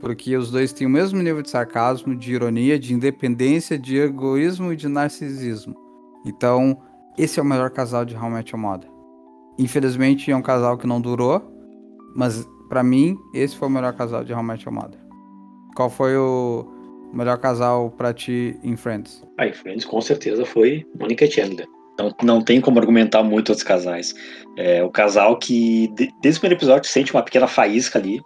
[0.00, 4.72] porque os dois têm o mesmo nível de sarcasmo, de ironia, de independência, de egoísmo
[4.72, 5.74] e de narcisismo.
[6.24, 6.78] Então,
[7.18, 8.90] esse é o melhor casal de How I Met Your Mother.
[9.58, 11.42] Infelizmente, é um casal que não durou,
[12.14, 15.07] mas para mim, esse foi o melhor casal de How I Met Your Mother.
[15.78, 16.66] Qual foi o
[17.14, 19.24] melhor casal para ti em Friends?
[19.38, 21.68] Ah, em Friends com certeza foi Monica e Chandler.
[21.96, 24.12] Não, não tem como argumentar muito outros casais.
[24.56, 25.88] É o casal que,
[26.20, 28.20] desde o primeiro episódio, sente uma pequena faísca ali.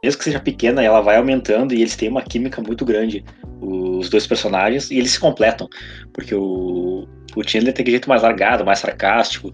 [0.00, 3.24] Mesmo que seja pequena, ela vai aumentando e eles têm uma química muito grande,
[3.60, 5.68] os dois personagens, e eles se completam.
[6.12, 9.50] Porque o, o Chandler tem aquele jeito mais largado, mais sarcástico,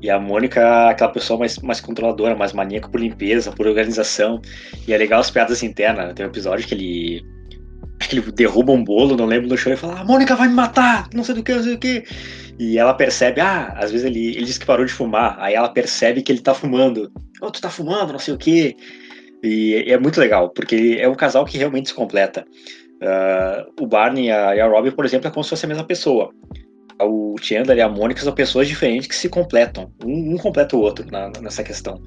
[0.00, 4.40] e a Mônica aquela pessoa mais, mais controladora, mais maníaca por limpeza, por organização.
[4.86, 6.14] E é legal as piadas internas.
[6.14, 7.26] Tem um episódio que ele
[7.98, 10.54] que ele derruba um bolo, não lembro, no chão e fala: A Mônica vai me
[10.54, 12.04] matar, não sei do que, não sei do que.
[12.58, 15.68] E ela percebe, ah, às vezes ele, ele diz que parou de fumar, aí ela
[15.68, 17.10] percebe que ele tá fumando.
[17.40, 18.76] Oh, tu tá fumando, não sei o que.
[19.42, 22.44] E é muito legal, porque é um casal que realmente se completa.
[23.00, 25.68] Uh, o Barney e a, e a Robin, por exemplo, é como se fosse a
[25.68, 26.32] mesma pessoa.
[27.00, 29.92] O Chandler e a Mônica são pessoas diferentes que se completam.
[30.04, 32.02] Um, um completa o outro na, nessa questão.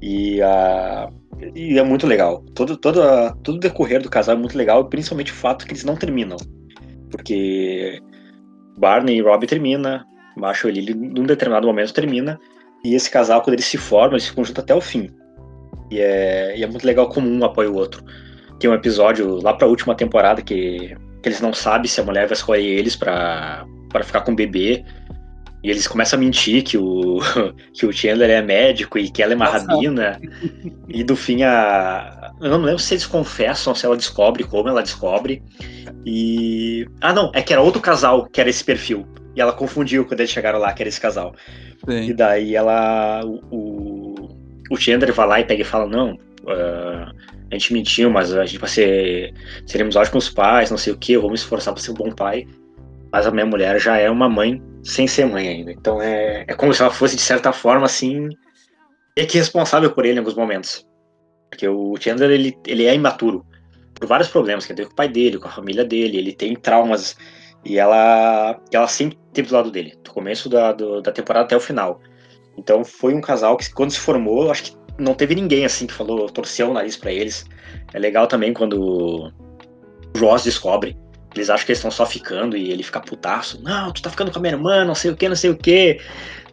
[0.00, 1.12] E, uh,
[1.54, 2.44] e é muito legal.
[2.54, 5.72] Todo, todo, uh, todo o decorrer do casal é muito legal, principalmente o fato que
[5.72, 6.36] eles não terminam.
[7.10, 8.00] Porque
[8.78, 12.38] Barney e Robbie termina, Marshall e Lily num determinado momento termina,
[12.84, 15.10] e esse casal, quando eles se formam, eles se conjuntam até o fim.
[15.90, 18.04] E é, e é muito legal como um apoia o outro.
[18.60, 22.26] Tem um episódio lá pra última temporada que, que eles não sabem se a mulher
[22.26, 22.96] vai escolher eles
[23.88, 24.84] para ficar com o bebê.
[25.62, 27.18] E eles começam a mentir que o,
[27.74, 29.66] que o Chandler é médico e que ela é uma Nossa.
[29.66, 30.20] rabina.
[30.88, 32.32] E do fim a.
[32.40, 35.42] Eu não lembro se eles confessam, se ela descobre como ela descobre.
[36.06, 36.86] E.
[37.00, 39.06] Ah, não, é que era outro casal que era esse perfil.
[39.34, 41.34] E ela confundiu quando eles chegaram lá, que era esse casal.
[41.88, 42.10] Sim.
[42.10, 43.22] E daí ela.
[43.50, 44.14] O,
[44.70, 47.12] o Chandler vai lá e pega e fala: Não, uh,
[47.50, 49.34] a gente mentiu, mas a gente vai ser.
[49.66, 52.46] Seremos ótimos pais, não sei o eu vou me esforçar para ser um bom pai.
[53.12, 55.72] Mas a minha mulher já é uma mãe sem ser mãe ainda.
[55.72, 58.28] Então é, é como se ela fosse, de certa forma, assim.
[59.16, 60.86] É que responsável por ele em alguns momentos.
[61.50, 63.44] Porque o Chandler, ele, ele é imaturo
[63.98, 66.32] por vários problemas que ele teve com o pai dele, com a família dele, ele
[66.32, 67.16] tem traumas
[67.64, 71.56] e ela ela sempre teve do lado dele, do começo da, do, da temporada até
[71.56, 72.00] o final.
[72.56, 75.92] Então foi um casal que quando se formou, acho que não teve ninguém assim que
[75.92, 77.44] falou, torceu o nariz para eles.
[77.92, 79.32] É legal também quando o
[80.18, 80.96] Ross descobre,
[81.34, 83.62] eles acham que eles estão só ficando e ele fica putaço.
[83.62, 85.56] Não, tu tá ficando com a minha irmã, não sei o que, não sei o
[85.56, 86.00] que.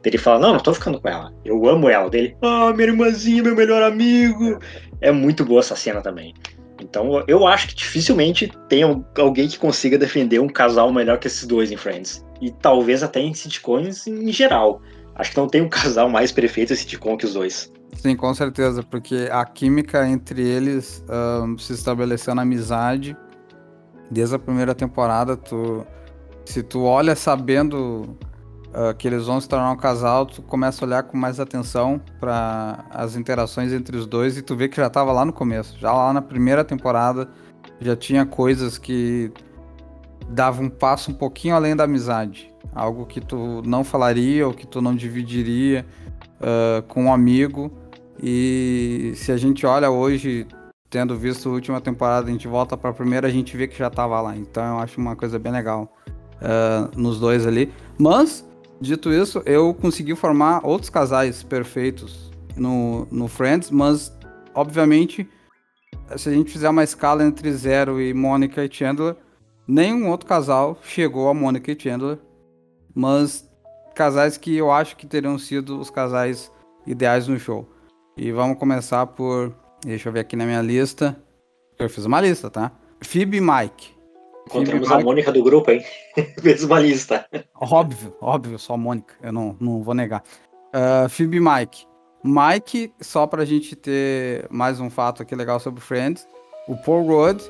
[0.04, 1.34] Ele fala, não, não tô ficando com ela.
[1.44, 2.10] Eu amo ela.
[2.10, 4.60] Dele, ah, minha irmãzinha, meu melhor amigo.
[5.02, 6.34] É muito boa essa cena também.
[6.80, 8.84] Então eu acho que dificilmente tem
[9.18, 12.24] alguém que consiga defender um casal melhor que esses dois em Friends.
[12.42, 14.82] E talvez até em sitcoms em geral.
[15.16, 17.72] Acho que não tem um casal mais perfeito em sitcom que os dois.
[17.96, 23.16] Sim, com certeza, porque a química entre eles um, se estabeleceu na amizade.
[24.10, 25.86] Desde a primeira temporada, tu,
[26.46, 28.18] se tu olha sabendo
[28.70, 32.00] uh, que eles vão se tornar um casal, tu começa a olhar com mais atenção
[32.20, 35.78] para as interações entre os dois e tu vê que já estava lá no começo,
[35.80, 37.28] já lá na primeira temporada
[37.80, 39.32] já tinha coisas que
[40.30, 44.65] davam um passo um pouquinho além da amizade, algo que tu não falaria ou que
[44.65, 45.86] tu não dividiria
[46.39, 47.72] uh, com um amigo.
[48.22, 50.48] E se a gente olha hoje,
[50.95, 53.77] tendo visto a última temporada, a gente volta para a primeira, a gente vê que
[53.77, 54.36] já estava lá.
[54.36, 55.93] Então eu acho uma coisa bem legal
[56.38, 57.71] uh, nos dois ali.
[57.97, 58.45] Mas
[58.79, 64.15] Dito isso, eu consegui formar outros casais perfeitos no, no Friends, mas,
[64.53, 65.27] obviamente,
[66.17, 69.15] se a gente fizer uma escala entre Zero e Mônica e Chandler,
[69.65, 72.19] nenhum outro casal chegou a Mônica e Chandler,
[72.93, 73.49] mas
[73.95, 76.51] casais que eu acho que teriam sido os casais
[76.86, 77.67] ideais no show.
[78.17, 79.53] E vamos começar por.
[79.86, 81.15] Deixa eu ver aqui na minha lista.
[81.78, 82.71] Eu fiz uma lista, tá?
[83.02, 83.93] Phoebe e Mike.
[84.48, 85.84] Encontramos a Mônica do grupo, hein?
[86.41, 87.24] Fez uma lista.
[87.54, 89.13] Óbvio, óbvio, só a Mônica.
[89.21, 90.24] Eu não, não vou negar.
[90.74, 91.86] Uh, Phoebe e Mike.
[92.24, 96.28] Mike, só pra gente ter mais um fato aqui legal sobre Friends.
[96.67, 97.43] O Paul Rudd,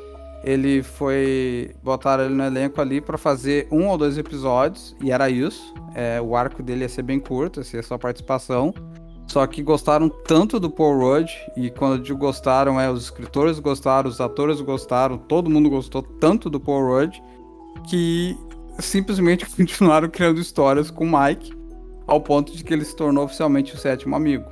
[0.44, 1.74] ele foi.
[1.82, 5.74] Botaram ele no elenco ali para fazer um ou dois episódios, e era isso.
[5.96, 8.74] É, o arco dele ia ser bem curto, ia ser só participação.
[9.28, 13.60] Só que gostaram tanto do Paul Rudd, e quando eu digo gostaram, é os escritores
[13.60, 17.22] gostaram, os atores gostaram, todo mundo gostou tanto do Paul Rudd,
[17.90, 18.38] que
[18.80, 21.54] simplesmente continuaram criando histórias com o Mike,
[22.06, 24.46] ao ponto de que ele se tornou oficialmente o sétimo amigo.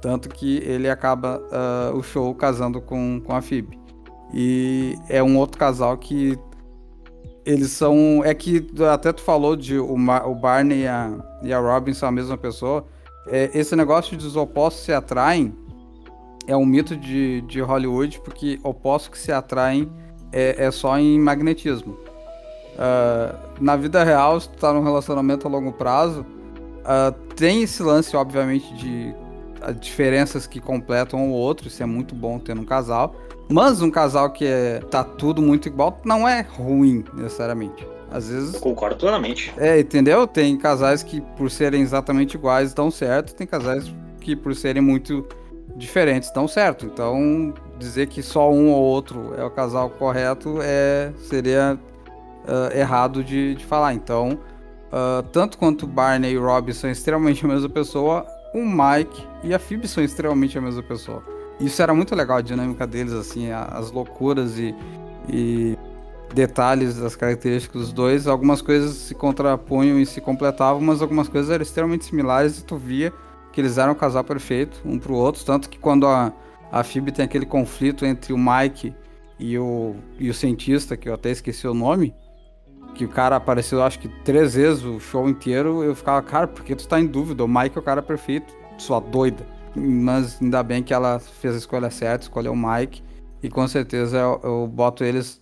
[0.00, 3.78] Tanto que ele acaba uh, o show casando com, com a Phoebe.
[4.32, 6.38] E é um outro casal que
[7.44, 8.22] eles são.
[8.24, 11.12] É que até tu falou de o, o Barney e a,
[11.42, 12.86] e a Robin são a mesma pessoa
[13.26, 15.54] é, esse negócio de os opostos se atraem
[16.46, 19.90] é um mito de, de Hollywood, porque opostos que se atraem
[20.32, 21.92] é, é só em magnetismo.
[22.74, 27.82] Uh, na vida real, se tu tá num relacionamento a longo prazo, uh, tem esse
[27.82, 29.14] lance, obviamente, de
[29.62, 33.14] uh, diferenças que completam o outro, isso é muito bom ter um casal.
[33.48, 37.86] Mas um casal que é, tá tudo muito igual não é ruim, necessariamente.
[38.10, 38.54] Às vezes.
[38.54, 39.52] Eu concordo plenamente.
[39.56, 40.26] É, entendeu?
[40.26, 45.26] Tem casais que, por serem exatamente iguais, dão certo, tem casais que, por serem muito
[45.76, 46.86] diferentes, dão certo.
[46.86, 51.78] Então, dizer que só um ou outro é o casal correto é seria
[52.44, 53.94] uh, errado de, de, falar.
[53.94, 54.38] Então,
[54.92, 59.58] uh, tanto quanto Barney e Rob são extremamente a mesma pessoa, o Mike e a
[59.58, 61.22] Phoebe são extremamente a mesma pessoa.
[61.60, 64.74] Isso era muito legal, a dinâmica deles, assim, as loucuras e,
[65.28, 65.76] e
[66.34, 68.26] detalhes das características dos dois.
[68.26, 72.76] Algumas coisas se contrapunham e se completavam, mas algumas coisas eram extremamente similares e tu
[72.76, 73.12] via
[73.52, 75.44] que eles eram um casal perfeito um pro outro.
[75.44, 76.32] Tanto que quando a,
[76.70, 78.94] a Phoebe tem aquele conflito entre o Mike
[79.38, 82.14] e o, e o cientista, que eu até esqueci o nome,
[82.94, 86.64] que o cara apareceu acho que três vezes o show inteiro, eu ficava, cara, por
[86.64, 87.44] que tu tá em dúvida?
[87.44, 89.46] O Mike é o cara perfeito, sua doida.
[89.74, 93.02] Mas ainda bem que ela fez a escolha certa, escolheu o Mike.
[93.42, 95.39] E com certeza eu, eu boto eles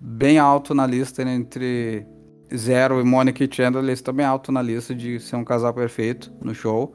[0.00, 2.06] bem alto na lista entre
[2.54, 5.72] Zero e Monica e Chandler, eles estão bem alto na lista de ser um casal
[5.72, 6.94] perfeito no show.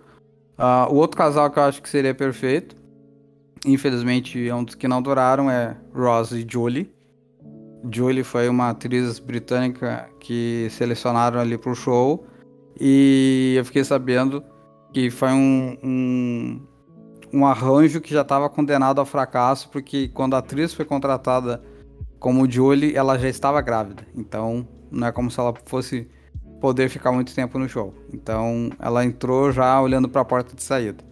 [0.57, 2.75] Uh, o outro casal que eu acho que seria perfeito,
[3.65, 6.93] infelizmente é um dos que não duraram, é Ross e Julie.
[7.91, 12.25] Julie foi uma atriz britânica que selecionaram ali pro show
[12.79, 14.43] e eu fiquei sabendo
[14.93, 16.67] que foi um, um,
[17.33, 21.63] um arranjo que já estava condenado ao fracasso, porque quando a atriz foi contratada
[22.21, 24.05] como Julie, ela já estava grávida.
[24.15, 26.07] Então, não é como se ela fosse
[26.61, 27.95] poder ficar muito tempo no show.
[28.13, 31.03] Então, ela entrou já olhando para a porta de saída.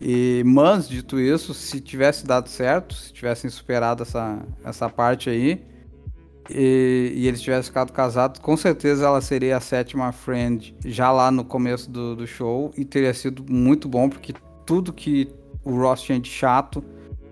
[0.00, 5.62] E, mas, dito isso, se tivesse dado certo, se tivessem superado essa, essa parte aí,
[6.48, 11.30] e, e, eles tivessem ficado casados, com certeza ela seria a sétima friend já lá
[11.30, 14.32] no começo do, do show e teria sido muito bom, porque
[14.64, 15.28] tudo que
[15.62, 16.82] o Ross tinha de chato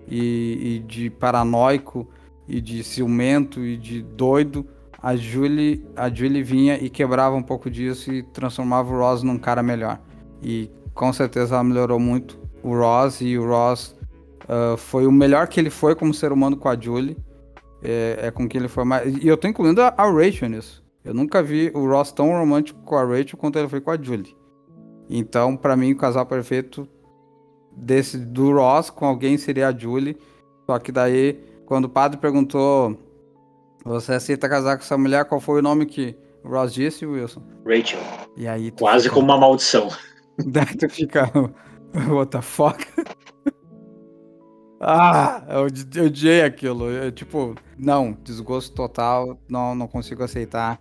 [0.07, 2.07] e, e de paranoico
[2.47, 4.65] e de ciumento e de doido,
[5.01, 9.37] a Julie, a Julie vinha e quebrava um pouco disso e transformava o Ross num
[9.37, 9.99] cara melhor.
[10.41, 13.95] E com certeza ela melhorou muito o Ross e o Ross
[14.43, 17.17] uh, foi o melhor que ele foi como ser humano com a Julie.
[17.83, 19.15] É, é com quem ele foi mais.
[19.23, 20.83] E eu tô incluindo a, a Rachel nisso.
[21.05, 24.01] Eu nunca vi o Ross tão romântico com a Rachel quanto ele foi com a
[24.01, 24.35] Julie.
[25.09, 26.87] Então, para mim, o casal perfeito
[27.71, 30.17] desse do Ross com alguém seria a Julie.
[30.65, 32.97] Só que daí quando o padre perguntou:
[33.85, 35.25] Você aceita casar com essa mulher?
[35.25, 37.43] Qual foi o nome que o Ross disse, Wilson?
[37.65, 37.99] Rachel.
[38.35, 39.13] E aí Quase fica...
[39.13, 39.89] como uma maldição.
[40.47, 41.29] Daí tu fica.
[42.09, 42.85] What the fuck?
[44.81, 46.89] ah, eu odiei aquilo.
[46.89, 49.37] Eu, tipo, não, desgosto total.
[49.49, 50.79] Não, não consigo aceitar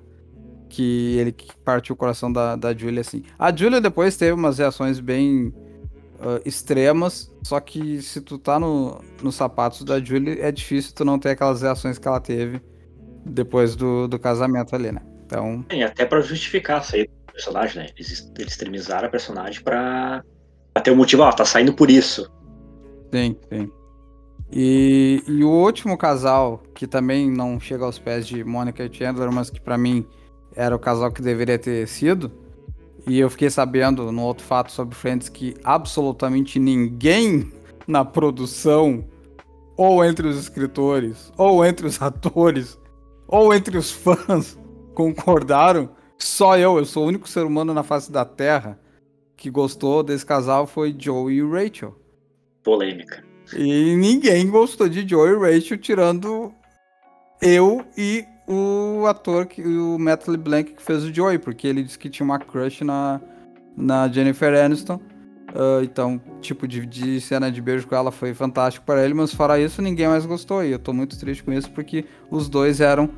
[0.69, 1.35] que ele
[1.65, 3.23] partiu o coração da, da Julia assim.
[3.39, 5.55] A Julia depois teve umas reações bem
[6.27, 11.05] uh, extremas, só que se tu tá no, nos sapatos da Julie, é difícil tu
[11.05, 12.61] não ter aquelas reações que ela teve
[13.25, 15.01] depois do, do casamento ali, né?
[15.25, 15.65] Então.
[15.71, 17.89] Sim, até para justificar a saída do personagem, né?
[17.97, 20.25] Eles, eles extremizaram a personagem pra,
[20.73, 22.31] pra ter um motivo, ó, tá saindo por isso.
[23.13, 23.71] Sim, sim.
[24.53, 29.33] E, e o último casal, que também não chega aos pés de Monica e Chandler,
[29.33, 30.07] mas que para mim
[30.55, 32.31] era o casal que deveria ter sido,
[33.07, 37.53] E eu fiquei sabendo no outro fato sobre Friends que absolutamente ninguém
[37.87, 39.05] na produção,
[39.77, 42.79] ou entre os escritores, ou entre os atores,
[43.29, 44.59] ou entre os fãs,
[44.95, 45.91] concordaram.
[46.19, 48.81] Só eu, eu sou o único ser humano na face da Terra
[49.37, 51.95] que gostou desse casal foi Joey e Rachel.
[52.65, 53.23] Polêmica.
[53.55, 56.53] E ninguém gostou de Joey e Rachel, tirando
[57.41, 61.99] eu e o ator, que, o Matt LeBlanc, que fez o Joey, porque ele disse
[61.99, 63.21] que tinha uma crush na,
[63.77, 65.01] na Jennifer Aniston.
[65.49, 69.59] Uh, então, tipo, de, cena de beijo com ela foi fantástico para ele, mas fora
[69.59, 70.65] isso, ninguém mais gostou.
[70.65, 73.11] E eu tô muito triste com isso, porque os dois eram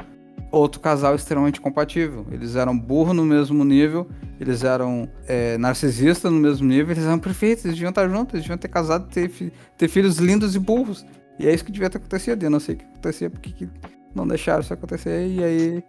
[0.51, 2.26] outro casal extremamente compatível.
[2.31, 4.09] Eles eram burro no mesmo nível,
[4.41, 8.45] eles eram é, narcisistas no mesmo nível, eles eram perfeitos, eles deviam estar juntos, eles
[8.45, 11.05] deviam ter casado ter, fi ter filhos lindos e burros.
[11.39, 12.43] E é isso que devia ter acontecido.
[12.43, 13.68] Eu não sei o que acontecia, porque que
[14.14, 15.84] não deixaram isso acontecer, e aí.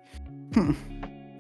[0.58, 0.74] Hum,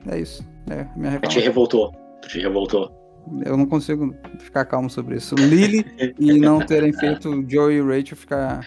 [0.07, 0.43] é isso.
[0.69, 1.29] É, minha reclamação.
[1.29, 1.91] Te revoltou.
[2.27, 2.99] Te revoltou.
[3.45, 5.35] Eu não consigo ficar calmo sobre isso.
[5.35, 5.85] Lily
[6.19, 8.65] e não terem feito Joey e Rachel ficar,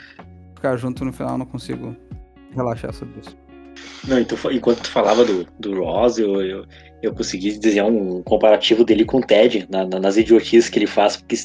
[0.54, 1.96] ficar junto no final, não consigo
[2.54, 3.36] relaxar sobre isso.
[4.06, 6.64] Não, então, enquanto tu falava do, do Ross, eu, eu,
[7.02, 10.86] eu consegui desenhar um comparativo dele com o Ted, na, na, nas idiotices que ele
[10.86, 11.36] faz, porque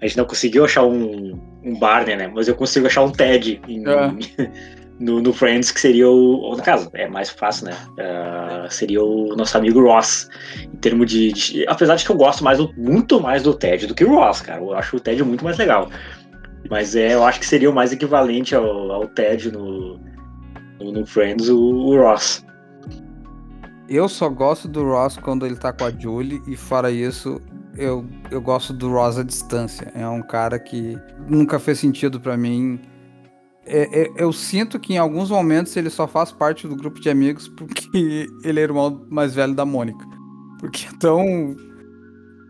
[0.00, 2.28] a gente não conseguiu achar um, um Barney, né?
[2.28, 4.50] Mas eu consigo achar um Ted em, é.
[4.98, 6.40] no, no, Friends, que seria o.
[6.40, 7.76] Ou no caso, é mais fácil, né?
[7.92, 10.28] Uh, seria o nosso amigo Ross.
[10.62, 13.94] Em termos de, de, Apesar de que eu gosto mais muito mais do Ted do
[13.94, 14.60] que o Ross, cara.
[14.60, 15.88] Eu acho o Ted muito mais legal.
[16.68, 20.00] Mas é, eu acho que seria o mais equivalente ao, ao Ted no,
[20.80, 22.44] no Friends, o, o, Ross.
[23.88, 27.40] Eu só gosto do Ross quando ele tá com a Julie, e fora isso,
[27.76, 29.90] eu, eu gosto do Ross à distância.
[29.94, 32.80] É um cara que nunca fez sentido para mim.
[33.70, 37.10] É, é, eu sinto que em alguns momentos ele só faz parte do grupo de
[37.10, 40.06] amigos porque ele é irmão mais velho da Mônica.
[40.58, 41.54] Porque é tão.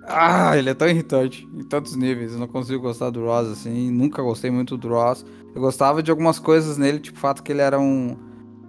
[0.04, 2.32] Ah, ele é tão irritante em tantos níveis.
[2.32, 3.90] Eu não consigo gostar do Ross assim.
[3.90, 5.26] Nunca gostei muito do Ross.
[5.54, 8.16] Eu gostava de algumas coisas nele, tipo o fato que ele era um,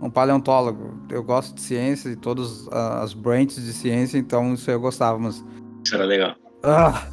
[0.02, 1.00] um paleontólogo.
[1.10, 5.46] Eu gosto de ciência e todas as branches de ciência, então isso eu gostava, mas.
[5.86, 6.36] Isso era legal.
[6.62, 7.08] Ah,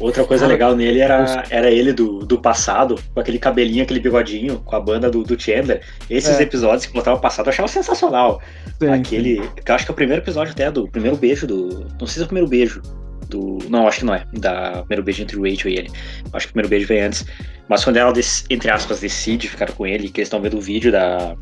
[0.00, 4.00] Outra coisa cara, legal nele era, era ele do, do passado, com aquele cabelinho, aquele
[4.00, 5.82] bigodinho, com a banda do, do Chandler.
[6.10, 6.42] Esses é.
[6.42, 8.40] episódios que botavam o passado eu achava sensacional.
[8.80, 9.42] Sim, aquele.
[9.42, 9.50] Sim.
[9.64, 11.86] Que eu acho que é o primeiro episódio até do primeiro beijo do.
[12.00, 12.82] Não sei se é o primeiro beijo
[13.28, 13.58] do.
[13.68, 14.24] Não, acho que não é.
[14.32, 15.90] Da primeiro beijo entre o Rachel e ele.
[16.32, 17.24] Acho que o primeiro beijo vem antes.
[17.68, 18.12] Mas quando ela,
[18.50, 21.36] entre aspas, decide ficar com ele, que eles estão vendo o vídeo da,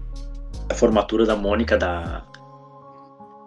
[0.69, 2.23] da formatura da Mônica da,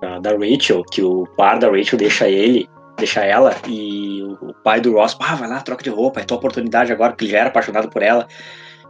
[0.02, 2.68] da, da, Rachel, que o par da Rachel deixa ele,
[3.00, 6.24] deixa ela, e o, o pai do Ross, ah, vai lá, troca de roupa, é
[6.24, 8.28] tua oportunidade agora, porque ele já era apaixonado por ela.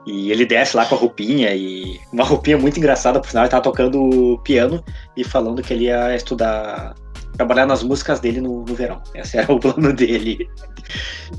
[0.06, 3.52] E ele desce lá com a roupinha e uma roupinha muito engraçada, por sinal, ele
[3.52, 4.84] tava tocando piano
[5.16, 6.96] e falando que ele ia estudar
[7.40, 9.02] trabalhar nas músicas dele no, no verão.
[9.16, 10.50] Esse era o plano dele.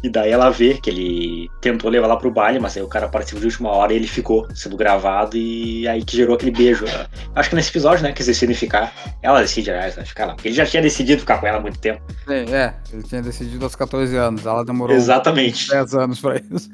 [0.02, 3.04] E daí ela vê que ele tentou levar ela pro baile, mas aí o cara
[3.04, 6.86] apareceu de última hora e ele ficou sendo gravado e aí que gerou aquele beijo.
[7.34, 8.94] Acho que nesse episódio, né, que eles decidem ficar.
[9.20, 10.34] Ela decide, aliás, acho que ela.
[10.42, 12.00] Ele já tinha decidido ficar com ela há muito tempo.
[12.26, 14.46] É, é ele tinha decidido aos 14 anos.
[14.46, 15.68] Ela demorou Exatamente.
[15.68, 16.70] 10 anos pra isso.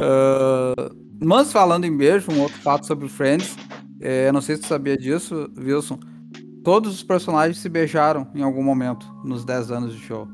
[0.00, 3.56] uh, mas falando em beijo, um outro fato sobre o Friends.
[4.00, 5.98] É, não sei se tu sabia disso, Wilson.
[6.64, 10.28] Todos os personagens se beijaram em algum momento nos 10 anos de show.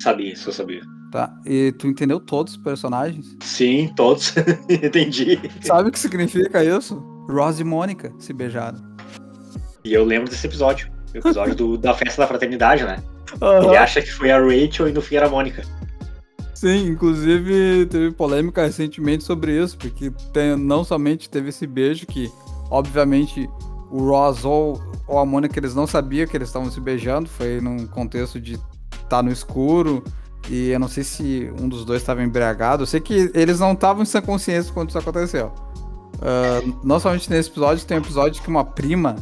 [0.00, 0.80] Sabia, só sabia.
[1.10, 3.36] Tá, e tu entendeu todos os personagens?
[3.40, 4.34] Sim, todos.
[4.68, 5.38] Entendi.
[5.62, 6.96] Sabe o que significa isso?
[7.28, 8.78] Ross e Mônica se beijaram.
[9.84, 10.90] E eu lembro desse episódio.
[11.14, 13.02] O episódio do, da festa da fraternidade, né?
[13.40, 13.68] Uhum.
[13.68, 15.62] Ele acha que foi a Rachel e no fim era a Mônica.
[16.54, 22.30] Sim, inclusive teve polêmica recentemente sobre isso, porque tem, não somente teve esse beijo que,
[22.70, 23.48] obviamente,
[23.90, 27.60] o Ross ou, ou a Mônica, eles não sabiam que eles estavam se beijando, foi
[27.60, 30.02] num contexto de estar tá no escuro,
[30.48, 33.72] e eu não sei se um dos dois estava embriagado, eu sei que eles não
[33.72, 35.52] estavam sem consciência quando isso aconteceu.
[36.16, 39.16] Uh, não somente nesse episódio, tem um episódio que uma prima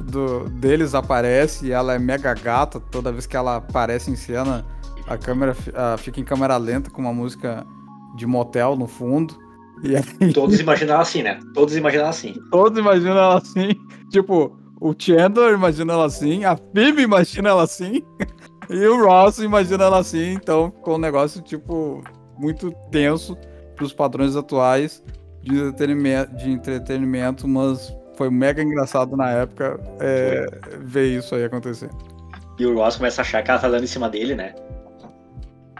[0.00, 4.64] do, deles aparece e ela é mega gata, toda vez que ela aparece em cena,
[5.06, 7.66] a câmera uh, fica em câmera lenta com uma música
[8.16, 9.36] de motel no fundo.
[10.20, 10.32] Aí...
[10.32, 11.38] Todos imaginam ela assim, né?
[11.54, 12.34] Todos imaginam ela assim.
[12.50, 13.70] Todos imaginam ela assim.
[14.10, 18.02] Tipo, o Chandler imagina ela assim, a Phoebe imagina ela assim,
[18.68, 20.32] e o Ross imagina ela assim.
[20.32, 22.02] Então ficou um negócio, tipo,
[22.38, 23.36] muito tenso
[23.76, 25.02] pros padrões atuais
[25.42, 30.46] de entretenimento, de entretenimento mas foi mega engraçado na época é,
[30.80, 31.90] ver isso aí acontecer.
[32.58, 34.54] E o Ross começa a achar que ela tá dando em cima dele, né?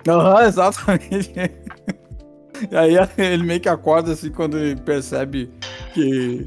[0.09, 1.33] Aham, uhum, exatamente.
[2.71, 5.51] E aí ele meio que acorda assim quando percebe
[5.95, 6.45] que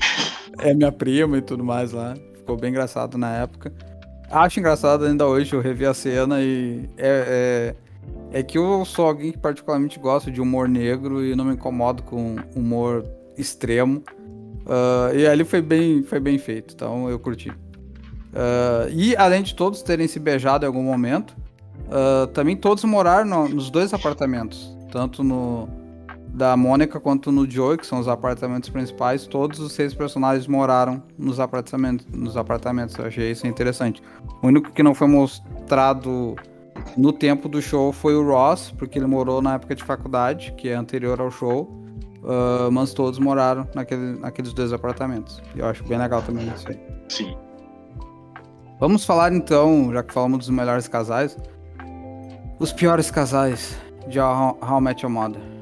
[0.59, 2.15] é minha prima e tudo mais lá.
[2.35, 3.73] Ficou bem engraçado na época.
[4.29, 7.75] acho engraçado ainda hoje, eu revi a cena e é,
[8.31, 11.53] é, é, que eu sou alguém que particularmente gosta de humor negro e não me
[11.53, 13.05] incomodo com humor
[13.37, 14.03] extremo.
[14.65, 17.49] Uh, e ali foi bem, foi bem feito, então eu curti.
[17.49, 21.35] Uh, e além de todos terem se beijado em algum momento,
[21.87, 25.69] uh, também todos moraram no, nos dois apartamentos, tanto no
[26.35, 29.25] da Mônica quanto no Joey, que são os apartamentos principais.
[29.25, 32.97] Todos os seis personagens moraram nos apartamentos, nos apartamentos.
[32.97, 34.03] Eu achei isso interessante.
[34.43, 36.35] O único que não foi mostrado
[36.97, 40.67] no tempo do show foi o Ross, porque ele morou na época de faculdade, que
[40.67, 41.63] é anterior ao show.
[42.21, 45.41] Uh, mas todos moraram naquele, naqueles dois apartamentos.
[45.55, 46.79] E eu acho bem legal também isso aí.
[47.07, 47.37] Sim.
[48.79, 51.37] Vamos falar então, já que falamos dos melhores casais,
[52.59, 53.77] os piores casais
[54.09, 55.54] de How, How Met Your Mother.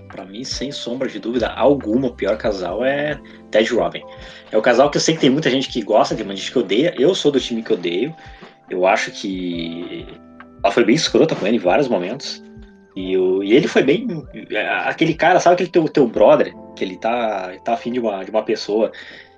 [0.00, 3.20] Pra mim, sem sombra de dúvida alguma, o pior casal é
[3.50, 4.02] Ted Robin.
[4.50, 6.52] É o casal que eu sei que tem muita gente que gosta, tem muita gente
[6.52, 6.94] que odeia.
[6.98, 8.14] Eu sou do time que odeio.
[8.70, 10.06] Eu acho que
[10.62, 12.42] ela foi bem escrota com ele em vários momentos.
[12.94, 14.06] E, o, e ele foi bem.
[14.84, 18.30] Aquele cara, sabe aquele teu, teu brother, que ele tá, tá afim de uma, de
[18.30, 18.92] uma pessoa,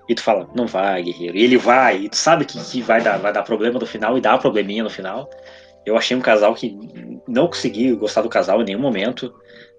[0.09, 1.37] e tu fala, não vai, guerreiro.
[1.37, 4.19] E ele vai, e tu sabe que, que vai, dar, vai dar problema no final,
[4.19, 5.31] e dá probleminha no final.
[5.87, 6.77] Eu achei um casal que
[7.29, 9.33] não consegui gostar do casal em nenhum momento.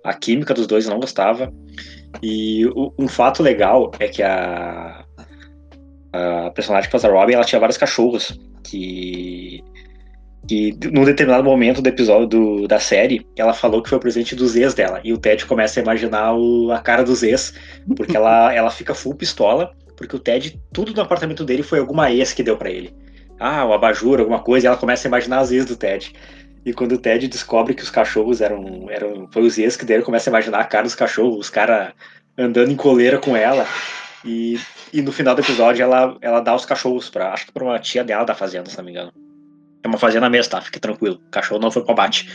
[0.05, 1.51] A química dos dois eu não gostava.
[2.21, 5.03] E o, um fato legal é que a,
[6.13, 9.63] a personagem que faz a Robin, ela tinha vários cachorros que
[10.47, 14.35] que num determinado momento do episódio do, da série, ela falou que foi o presente
[14.35, 15.01] dos ex dela.
[15.03, 17.53] E o Ted começa a imaginar o, a cara dos ex,
[17.97, 22.11] porque ela, ela fica full pistola, porque o Ted, tudo no apartamento dele foi alguma
[22.11, 22.95] ex que deu para ele.
[23.39, 26.13] Ah, o abajur, alguma coisa, e ela começa a imaginar as ex do Ted.
[26.65, 28.89] E quando o Ted descobre que os cachorros eram.
[28.89, 31.93] eram foi os ex que dele, começa a imaginar a cara dos cachorros, os caras
[32.35, 33.67] andando em coleira com ela.
[34.25, 34.59] E,
[34.91, 37.31] e no final do episódio ela, ela dá os cachorros pra.
[37.31, 39.13] Acho que pra uma tia dela da fazenda, se não me engano.
[39.83, 40.59] É uma fazenda mesmo, tá?
[40.59, 41.21] Fique tranquilo.
[41.27, 42.27] O cachorro não foi pro abate.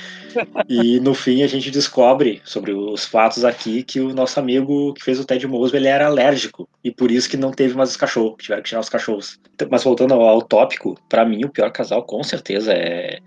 [0.68, 5.02] e no fim a gente descobre sobre os fatos aqui que o nosso amigo que
[5.02, 6.68] fez o Ted Mosby ele era alérgico.
[6.84, 9.40] E por isso que não teve mais os cachorros, tiveram que tirar os cachorros.
[9.52, 13.18] Então, mas voltando ao, ao tópico, para mim o pior casal com certeza é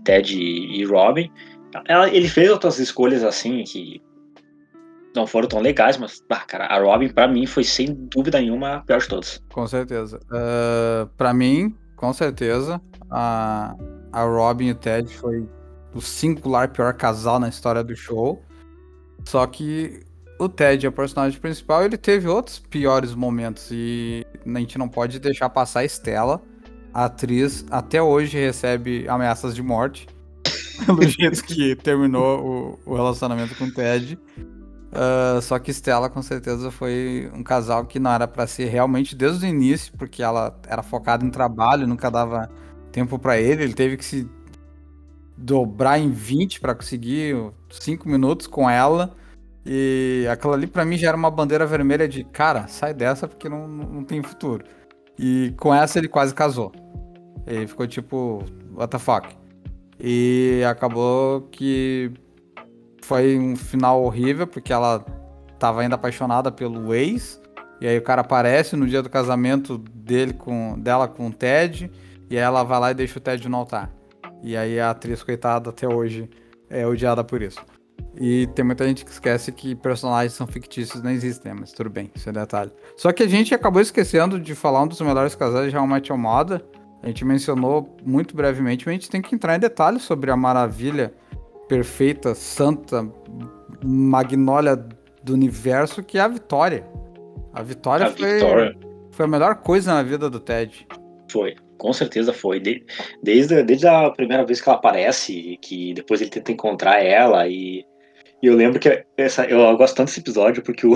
[0.00, 1.30] Ted e Robin.
[2.12, 4.02] ele fez outras escolhas assim que
[5.14, 8.76] não foram tão legais, mas, bah, cara, a Robin, para mim, foi sem dúvida nenhuma
[8.76, 9.40] a pior de todos.
[9.52, 10.18] Com certeza.
[10.24, 12.80] Uh, para mim, com certeza,
[13.10, 13.76] a,
[14.12, 15.48] a Robin e o Ted foi
[15.94, 18.42] o singular pior casal na história do show.
[19.24, 20.00] Só que
[20.38, 24.88] o Ted é o personagem principal, ele teve outros piores momentos e a gente não
[24.88, 26.42] pode deixar passar a Estela.
[26.94, 30.06] A atriz até hoje recebe ameaças de morte
[30.86, 34.16] pelo jeito que terminou o, o relacionamento com o Ted.
[34.94, 39.16] Uh, só que Stella com certeza foi um casal que não era para ser realmente
[39.16, 42.48] desde o início, porque ela era focada em trabalho, nunca dava
[42.92, 44.30] tempo para ele, ele teve que se
[45.36, 47.34] dobrar em 20 para conseguir
[47.70, 49.16] 5 minutos com ela.
[49.66, 53.48] E aquilo ali para mim já era uma bandeira vermelha de, cara, sai dessa porque
[53.48, 54.64] não, não tem futuro.
[55.18, 56.83] E com essa ele quase casou.
[57.46, 59.28] Ele ficou tipo, what the fuck.
[59.98, 62.10] E acabou que
[63.02, 65.04] foi um final horrível, porque ela
[65.58, 67.40] tava ainda apaixonada pelo ex.
[67.80, 71.90] E aí o cara aparece no dia do casamento dele com, dela com o Ted.
[72.30, 73.92] E aí ela vai lá e deixa o Ted no altar.
[74.42, 76.28] E aí a atriz, coitada, até hoje
[76.68, 77.60] é odiada por isso.
[78.16, 82.10] E tem muita gente que esquece que personagens são fictícios, não existem, mas tudo bem,
[82.14, 82.70] isso é detalhe.
[82.96, 86.12] Só que a gente acabou esquecendo de falar um dos melhores casais de How I
[86.16, 86.64] Mother.
[87.04, 90.36] A gente mencionou muito brevemente, mas a gente tem que entrar em detalhes sobre a
[90.36, 91.12] maravilha
[91.68, 93.06] perfeita, santa,
[93.84, 94.74] magnólia
[95.22, 96.82] do universo, que é a Vitória.
[97.52, 98.78] A Vitória, a foi, Vitória.
[99.10, 100.86] foi a melhor coisa na vida do Ted.
[101.30, 102.58] Foi, com certeza foi.
[102.58, 102.82] De,
[103.22, 107.84] desde, desde a primeira vez que ela aparece, que depois ele tenta encontrar ela, e,
[108.42, 110.94] e eu lembro que essa, eu gosto tanto desse episódio porque o,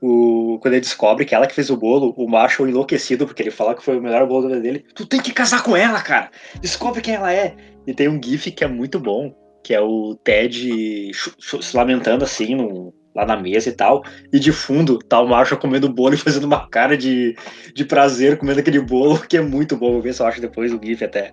[0.00, 3.50] o, quando ele descobre que ela que fez o bolo, o Marshall enlouquecido, porque ele
[3.50, 4.84] fala que foi o melhor bolo da vida dele.
[4.94, 6.30] Tu tem que casar com ela, cara!
[6.60, 7.54] Descobre quem ela é!
[7.86, 9.34] E tem um GIF que é muito bom,
[9.64, 14.52] que é o Ted se lamentando assim no, lá na mesa e tal, e de
[14.52, 17.36] fundo tá o Marshall comendo bolo e fazendo uma cara de,
[17.74, 20.72] de prazer comendo aquele bolo, que é muito bom, vou ver se eu acho depois
[20.72, 21.32] o GIF até.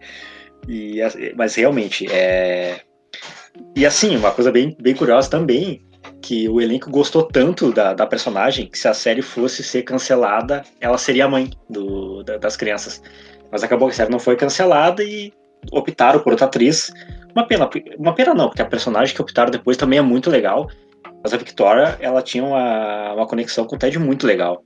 [0.68, 0.98] E,
[1.36, 2.82] mas realmente, é...
[3.76, 5.86] E assim, uma coisa bem, bem curiosa também,
[6.26, 10.64] que o elenco gostou tanto da, da personagem, que se a série fosse ser cancelada,
[10.82, 13.00] ela seria a mãe do, da, das crianças.
[13.52, 15.32] Mas acabou que a série não foi cancelada e
[15.72, 16.92] optaram por outra atriz,
[17.36, 17.70] uma pena,
[18.00, 20.68] uma pena não, porque a personagem que optaram depois também é muito legal.
[21.22, 24.64] Mas a Victoria, ela tinha uma, uma conexão com o Ted muito legal.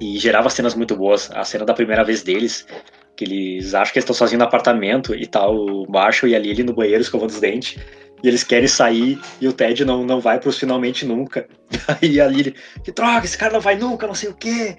[0.00, 1.30] E gerava cenas muito boas.
[1.34, 2.66] A cena da primeira vez deles,
[3.14, 6.38] que eles acham que eles estão sozinhos no apartamento e tal, o Marshall e a
[6.38, 7.76] Lily no banheiro escovando os dentes.
[8.22, 11.48] E eles querem sair e o Ted não, não vai pros finalmente nunca.
[12.00, 14.76] Aí a Lily, que droga, esse cara não vai nunca, não sei o quê.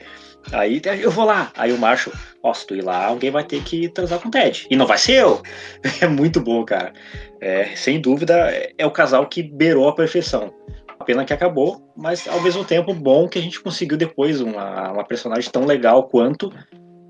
[0.52, 1.52] Aí eu vou lá.
[1.56, 4.32] Aí o Marshall, ó, se tu ir lá, alguém vai ter que transar com o
[4.32, 4.68] Ted.
[4.70, 5.42] E não vai ser eu.
[6.02, 6.94] É muito bom, cara.
[7.42, 8.34] É, sem dúvida,
[8.78, 10.54] é o casal que beirou a perfeição.
[11.00, 14.92] A pena que acabou, mas ao mesmo tempo bom que a gente conseguiu depois uma,
[14.92, 16.52] uma personagem tão legal quanto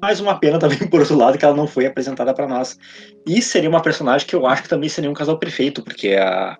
[0.02, 2.78] mais uma pena também, por outro lado, que ela não foi apresentada para nós.
[3.28, 6.58] E seria uma personagem que eu acho que também seria um casal perfeito, porque a,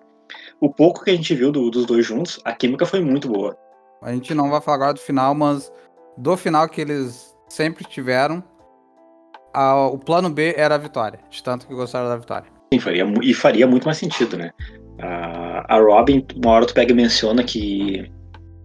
[0.60, 3.56] o pouco que a gente viu do, dos dois juntos, a química foi muito boa.
[4.02, 5.70] A gente não vai falar agora do final, mas
[6.16, 8.42] do final que eles sempre tiveram,
[9.52, 12.48] a, o plano B era a vitória, de tanto que gostaram da vitória.
[12.72, 14.50] Sim, faria, e faria muito mais sentido, né?
[15.02, 18.10] A, a Robin, uma hora tu pega e menciona que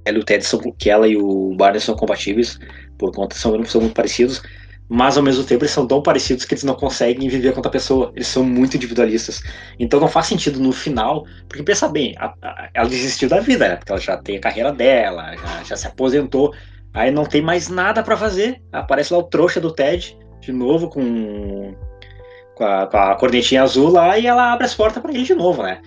[0.05, 2.59] ela e o Ted são, que ela e o Barney são compatíveis,
[2.97, 4.41] por conta são, são muito parecidos
[4.88, 7.71] mas ao mesmo tempo eles são tão parecidos que eles não conseguem viver com outra
[7.71, 8.11] pessoa.
[8.15, 9.41] Eles são muito individualistas.
[9.79, 13.67] Então não faz sentido no final, porque pensa bem, a, a, ela desistiu da vida,
[13.67, 13.75] né?
[13.77, 16.53] Porque ela já tem a carreira dela, já, já se aposentou,
[16.93, 18.61] aí não tem mais nada para fazer.
[18.71, 21.73] Aparece lá o trouxa do Ted, de novo, com,
[22.53, 25.33] com, a, com a cornetinha azul lá, e ela abre as portas para ele de
[25.33, 25.81] novo, né?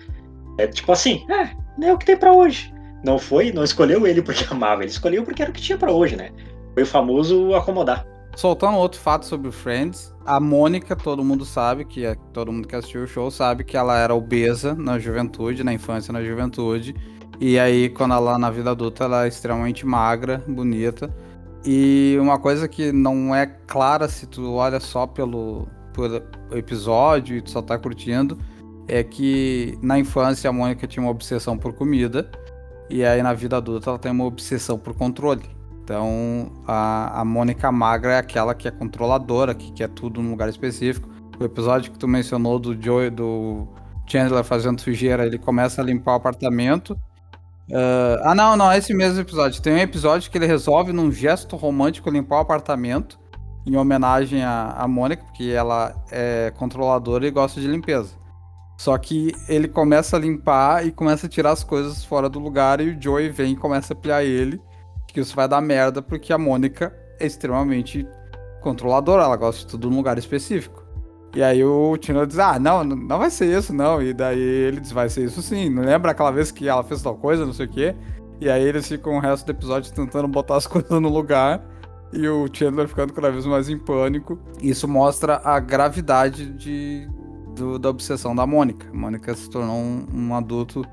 [0.57, 2.73] É tipo assim, é, é o que tem para hoje.
[3.05, 5.93] Não foi, não escolheu ele porque amava, ele escolheu porque era o que tinha para
[5.93, 6.31] hoje, né?
[6.73, 8.05] Foi o famoso acomodar.
[8.39, 12.69] Soltando outro fato sobre o Friends, a Mônica, todo mundo sabe, que é, todo mundo
[12.69, 16.95] que assistiu o show sabe que ela era obesa na juventude, na infância na juventude.
[17.37, 21.13] E aí, quando ela na vida adulta, ela é extremamente magra, bonita.
[21.65, 25.67] E uma coisa que não é clara se tu olha só pelo
[26.53, 28.39] episódio e tu só tá curtindo,
[28.87, 32.31] é que na infância a Mônica tinha uma obsessão por comida.
[32.89, 35.58] E aí na vida adulta ela tem uma obsessão por controle.
[35.89, 40.47] Então, a, a Mônica Magra é aquela que é controladora, que quer tudo num lugar
[40.47, 41.09] específico.
[41.39, 43.67] O episódio que tu mencionou do Joey, do
[44.05, 46.91] Chandler fazendo sujeira, ele começa a limpar o apartamento.
[47.71, 49.59] Uh, ah, não, não, é esse mesmo episódio.
[49.63, 53.17] Tem um episódio que ele resolve, num gesto romântico, limpar o apartamento,
[53.65, 58.11] em homenagem à, à Mônica, porque ela é controladora e gosta de limpeza.
[58.77, 62.79] Só que ele começa a limpar e começa a tirar as coisas fora do lugar,
[62.79, 64.61] e o Joey vem e começa a pilhar ele
[65.13, 68.07] que isso vai dar merda porque a Mônica é extremamente
[68.61, 70.83] controladora, ela gosta de tudo num lugar específico.
[71.35, 74.01] E aí o Tino diz, ah, não, não vai ser isso, não.
[74.01, 75.69] E daí ele diz, vai ser isso sim.
[75.69, 77.95] Não lembra aquela vez que ela fez tal coisa, não sei o quê?
[78.41, 81.63] E aí eles ficam o resto do episódio tentando botar as coisas no lugar.
[82.11, 84.39] E o Chandler ficando cada vez mais em pânico.
[84.59, 87.07] Isso mostra a gravidade de,
[87.55, 88.87] do, da obsessão da Mônica.
[88.91, 90.83] A Mônica se tornou um, um adulto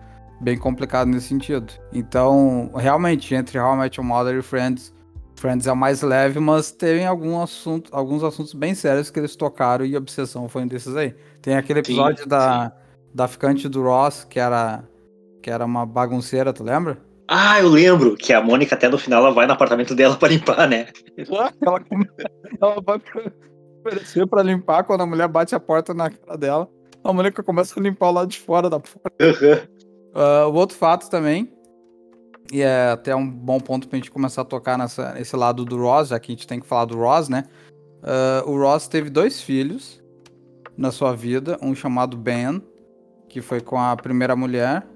[0.41, 1.73] bem complicado nesse sentido.
[1.93, 4.95] Então, realmente, entre How I Met Your Mother e Friends,
[5.37, 9.37] Friends é o mais leve, mas tem algum assunto, alguns assuntos bem sérios que eles
[9.37, 11.15] tocaram e obsessão foi um desses aí.
[11.43, 12.73] Tem aquele episódio sim, da, sim.
[13.15, 14.83] da ficante do Ross, que era,
[15.43, 16.99] que era uma bagunceira, tu lembra?
[17.29, 20.29] Ah, eu lembro que a Mônica até no final ela vai no apartamento dela para
[20.29, 20.87] limpar, né?
[21.19, 21.53] ela,
[22.61, 23.01] ela vai
[23.81, 26.69] oferecer para limpar quando a mulher bate a porta na cara dela.
[27.05, 29.13] A Mônica começa a limpar o lado de fora da porta.
[29.21, 29.76] Uhum.
[30.17, 31.53] Uh, o outro fato também,
[32.51, 35.77] e é até um bom ponto pra gente começar a tocar nessa, nesse lado do
[35.77, 37.45] Ross, já que a gente tem que falar do Ross, né?
[38.03, 40.03] Uh, o Ross teve dois filhos
[40.75, 42.63] na sua vida, um chamado Ben,
[43.29, 44.87] que foi com a primeira mulher,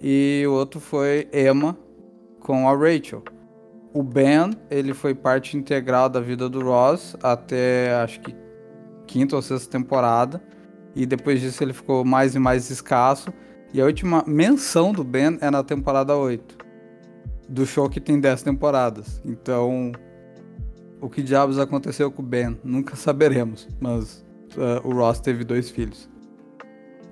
[0.00, 1.78] e o outro foi Emma,
[2.40, 3.22] com a Rachel.
[3.94, 8.34] O Ben, ele foi parte integral da vida do Ross até acho que
[9.06, 10.42] quinta ou sexta temporada,
[10.96, 13.32] e depois disso ele ficou mais e mais escasso.
[13.72, 16.58] E a última menção do Ben é na temporada 8.
[17.48, 19.22] Do show que tem 10 temporadas.
[19.24, 19.92] Então,
[21.00, 22.58] o que diabos aconteceu com o Ben?
[22.62, 23.66] Nunca saberemos.
[23.80, 24.24] Mas
[24.56, 26.08] uh, o Ross teve dois filhos.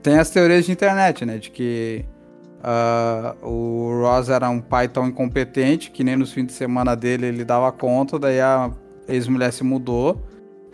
[0.02, 1.38] Tem as teorias de internet, né?
[1.38, 2.04] De que
[2.60, 7.26] uh, o Ross era um pai tão incompetente que nem nos fins de semana dele
[7.26, 8.70] ele dava conta, daí a
[9.08, 10.22] ex-mulher se mudou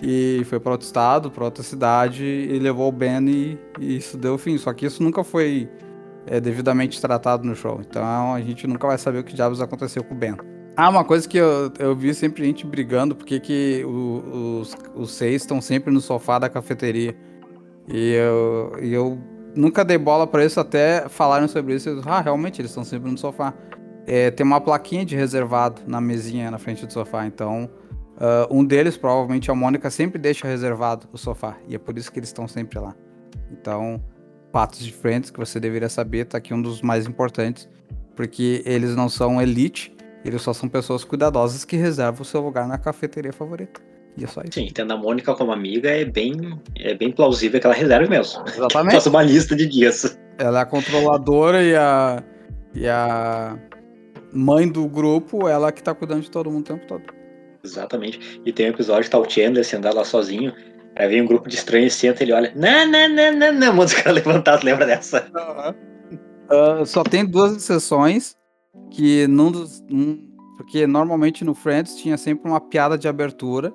[0.02, 4.16] e foi para outro estado, para outra cidade e levou o Ben e, e, isso
[4.16, 4.58] deu fim.
[4.58, 5.68] Só que isso nunca foi
[6.26, 7.80] é, devidamente tratado no show.
[7.80, 10.36] Então a gente nunca vai saber o que diabos aconteceu com o Ben.
[10.76, 15.10] Ah, uma coisa que eu, eu vi sempre gente brigando, porque que o, os, os
[15.12, 17.16] seis estão sempre no sofá da cafeteria.
[17.88, 19.18] E eu, e eu
[19.54, 21.88] nunca dei bola para isso até falarem sobre isso.
[21.88, 23.54] Eu, ah, realmente, eles estão sempre no sofá.
[24.06, 27.70] É, tem uma plaquinha de reservado na mesinha na frente do sofá, então
[28.16, 31.56] Uh, um deles, provavelmente a Mônica, sempre deixa reservado o sofá.
[31.68, 32.94] E é por isso que eles estão sempre lá.
[33.50, 34.02] Então,
[34.52, 37.68] fatos de Friends que você deveria saber, tá aqui um dos mais importantes.
[38.14, 39.94] Porque eles não são elite,
[40.24, 43.80] eles só são pessoas cuidadosas que reservam o seu lugar na cafeteria favorita.
[44.16, 44.54] E é só isso.
[44.54, 48.42] Sim, tendo a Mônica como amiga é bem, é bem plausível que ela reserve mesmo.
[48.48, 48.94] Exatamente.
[48.96, 50.18] Faça uma lista de dias.
[50.38, 52.22] Ela é a controladora e a.
[52.74, 53.58] E a
[54.32, 57.02] mãe do grupo, ela que tá cuidando de todo mundo o tempo todo.
[57.66, 58.40] Exatamente.
[58.44, 60.52] E tem um episódio que tá o Chandler sentado lá sozinho.
[60.96, 62.52] Aí vem um grupo de estranhos, senta ele olha.
[62.56, 63.72] Não, não, não, não, não.
[63.72, 65.28] Manda os caras levantados, lembra dessa?
[66.50, 68.34] Uh, só tem duas exceções
[68.90, 69.82] que num dos.
[69.90, 73.74] Um, porque normalmente no Friends tinha sempre uma piada de abertura.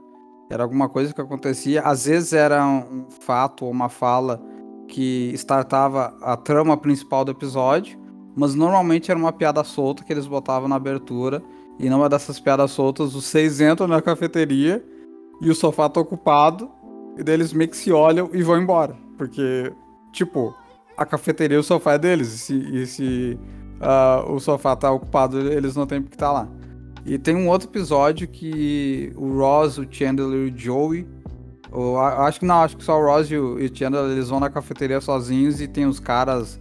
[0.50, 1.82] Era alguma coisa que acontecia.
[1.82, 4.42] Às vezes era um fato ou uma fala
[4.88, 8.00] que startava a trama principal do episódio.
[8.36, 11.42] Mas normalmente era uma piada solta que eles botavam na abertura.
[11.82, 14.84] E numa dessas piadas soltas, os seis entram na cafeteria
[15.42, 16.70] e o sofá tá ocupado.
[17.18, 18.96] E daí eles meio que se olham e vão embora.
[19.18, 19.74] Porque,
[20.14, 20.56] tipo,
[20.96, 22.34] a cafeteria e o sofá é deles.
[22.34, 23.40] E se, e se
[23.82, 26.48] uh, o sofá tá ocupado, eles não têm porque tá lá.
[27.04, 31.08] E tem um outro episódio que o Ross, o Chandler e o Joey.
[31.72, 34.40] Ou, acho que não, acho que só o Ross e e o Chandler eles vão
[34.40, 36.60] na cafeteria sozinhos e tem os caras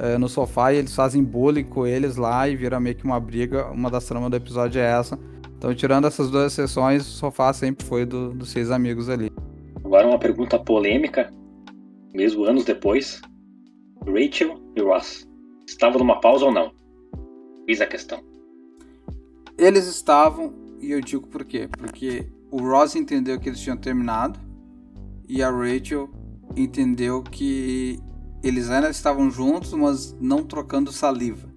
[0.00, 3.20] uh, no sofá e eles fazem bullying com eles lá e vira meio que uma
[3.20, 3.66] briga.
[3.66, 5.18] Uma das tramas do episódio é essa.
[5.56, 9.30] Então, tirando essas duas sessões, o sofá sempre foi do, dos seis amigos ali.
[9.84, 11.30] Agora uma pergunta polêmica,
[12.14, 13.20] mesmo anos depois.
[14.06, 15.28] Rachel e Ross
[15.66, 16.72] estavam numa pausa ou não?
[17.66, 18.22] Fiz a questão.
[19.58, 21.68] Eles estavam, e eu digo por quê?
[21.68, 24.40] Porque o Ross entendeu que eles tinham terminado
[25.28, 26.08] e a Rachel
[26.56, 28.00] entendeu que
[28.42, 31.48] eles ainda estavam juntos, mas não trocando saliva.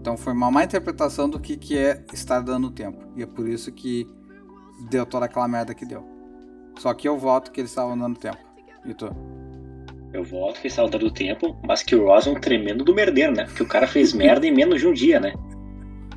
[0.00, 3.06] Então foi uma má interpretação do que, que é estar dando tempo.
[3.16, 4.06] E é por isso que
[4.90, 6.04] deu toda aquela merda que deu.
[6.78, 8.38] Só que eu voto que eles estavam dando tempo.
[8.84, 9.14] E tu?
[10.12, 12.94] Eu voto que eles estavam dando tempo, mas que o Ross é um tremendo do
[12.94, 13.44] merdeiro, né?
[13.44, 15.32] Porque o cara fez merda em menos de um dia, né?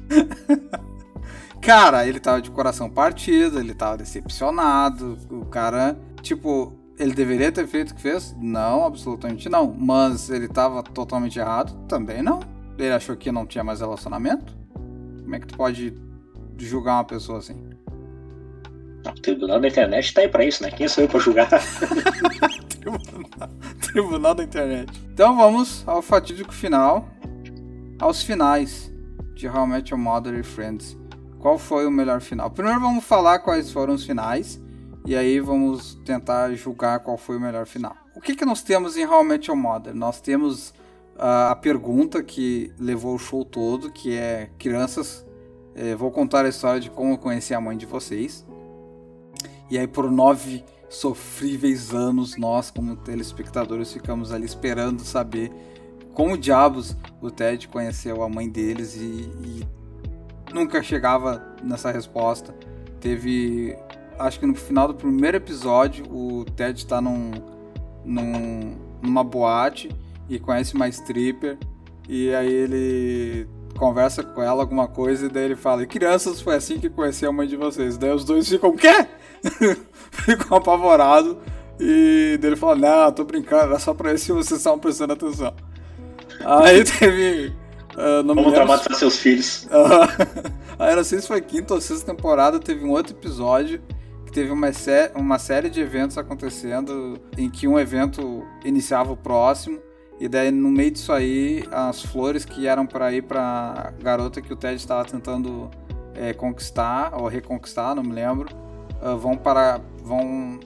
[1.62, 5.18] cara, ele tava de coração partido, ele tava decepcionado.
[5.30, 8.36] O cara, tipo, ele deveria ter feito o que fez?
[8.40, 9.74] Não, absolutamente não.
[9.74, 11.74] Mas ele tava totalmente errado?
[11.88, 12.40] Também não.
[12.78, 14.56] Ele achou que não tinha mais relacionamento?
[15.22, 15.94] Como é que tu pode
[16.58, 17.56] julgar uma pessoa assim?
[19.06, 20.72] O tribunal da internet tá aí pra isso, né?
[20.72, 21.50] Quem sou eu pra julgar?
[22.70, 23.50] tribunal,
[23.82, 24.92] tribunal da internet.
[25.14, 27.08] Então vamos ao fatídico final.
[28.00, 28.92] Aos finais
[29.34, 30.98] de How I Met Your Mother e Friends.
[31.40, 32.50] Qual foi o melhor final?
[32.50, 34.60] Primeiro vamos falar quais foram os finais.
[35.08, 37.96] E aí vamos tentar julgar qual foi o melhor final.
[38.14, 39.96] O que, que nós temos em How I Met Your Mother?
[39.96, 40.72] Nós temos
[41.16, 45.26] uh, a pergunta que levou o show todo, que é crianças.
[45.74, 48.46] Eh, vou contar a história de como eu conheci a mãe de vocês.
[49.72, 55.54] E aí por nove sofríveis anos, nós como telespectadores ficamos ali esperando saber
[56.14, 59.68] como diabos o Ted conheceu a mãe deles e, e
[60.54, 62.54] nunca chegava nessa resposta.
[63.00, 63.78] Teve,
[64.20, 67.32] acho que no final do primeiro episódio, o Ted está num,
[68.04, 69.90] num, numa boate
[70.30, 71.58] e conhece uma stripper
[72.08, 73.48] e aí ele
[73.78, 77.32] conversa com ela alguma coisa e daí ele fala: "Crianças, foi assim que conheci a
[77.32, 77.98] mãe de vocês".
[77.98, 79.08] Daí os dois ficam: "O quê?"
[80.12, 81.38] ficou apavorado.
[81.80, 85.54] E dele falou: Não, tô brincando, era só pra ver se vocês estavam prestando atenção.
[86.44, 87.54] Aí teve.
[87.94, 89.66] Uh, Vamos traumatizar seus filhos.
[89.66, 93.82] Uh, aí não sei se foi quinta ou sexta temporada, teve um outro episódio
[94.38, 99.80] teve uma, sé uma série de eventos acontecendo em que um evento iniciava o próximo.
[100.20, 104.54] E daí, no meio disso aí, as flores que eram para ir pra garota que
[104.54, 105.72] o Ted estava tentando
[106.14, 108.48] é, conquistar, ou reconquistar, não me lembro,
[109.02, 110.60] uh, vão parar vão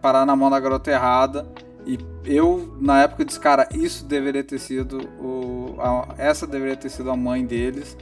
[0.00, 1.46] parar na mão da garota errada
[1.86, 6.88] e eu na época disse cara isso deveria ter sido o a, essa deveria ter
[6.88, 7.96] sido a mãe deles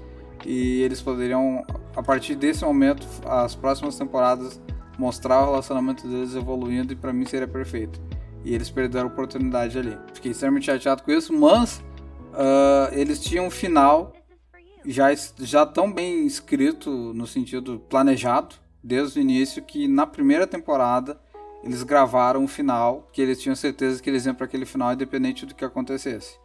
[0.46, 1.62] e eles poderiam
[1.94, 4.60] a partir desse momento as próximas temporadas
[4.98, 8.00] mostrar o relacionamento deles evoluindo e para mim seria perfeito
[8.44, 11.82] e eles perderam a oportunidade ali fiquei extremamente chateado com isso mas
[12.32, 14.12] uh, eles tinham um final
[14.84, 21.20] já já tão bem escrito no sentido planejado desde o início que na primeira temporada
[21.62, 25.44] eles gravaram o final, que eles tinham certeza que eles iam para aquele final independente
[25.44, 26.38] do que acontecesse.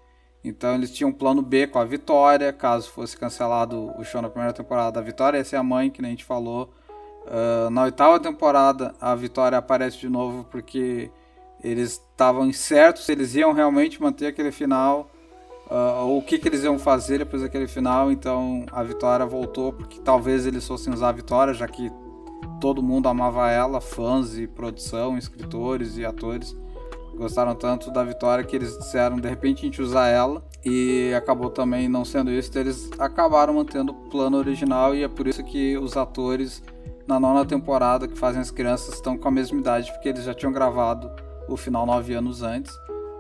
[0.48, 4.30] Então eles tinham um plano B com a Vitória, caso fosse cancelado o show na
[4.30, 5.00] primeira temporada.
[5.00, 6.70] A Vitória ia ser a mãe, que nem a gente falou.
[7.26, 11.10] Uh, na oitava temporada, a Vitória aparece de novo porque
[11.64, 15.10] eles estavam incertos se eles iam realmente manter aquele final
[15.72, 18.12] uh, ou o que, que eles iam fazer depois daquele final.
[18.12, 21.92] Então a Vitória voltou porque talvez eles fossem usar a Vitória, já que
[22.62, 26.56] todo mundo amava ela, fãs e produção, escritores e atores
[27.18, 31.50] gostaram tanto da Vitória que eles disseram de repente a gente usar ela e acabou
[31.50, 35.44] também não sendo isso, então eles acabaram mantendo o plano original e é por isso
[35.44, 36.62] que os atores
[37.08, 40.34] na nona temporada que fazem as crianças estão com a mesma idade, porque eles já
[40.34, 41.12] tinham gravado
[41.48, 42.74] o final nove anos antes.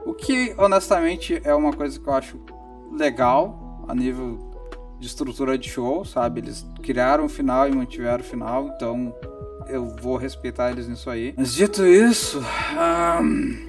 [0.05, 2.39] O que, honestamente, é uma coisa que eu acho
[2.91, 4.39] legal a nível
[4.99, 6.41] de estrutura de show, sabe?
[6.41, 9.13] Eles criaram o final e mantiveram o final, então
[9.67, 11.33] eu vou respeitar eles nisso aí.
[11.37, 13.64] Mas dito isso, um,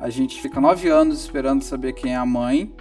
[0.00, 2.74] a gente fica nove anos esperando saber quem é a mãe.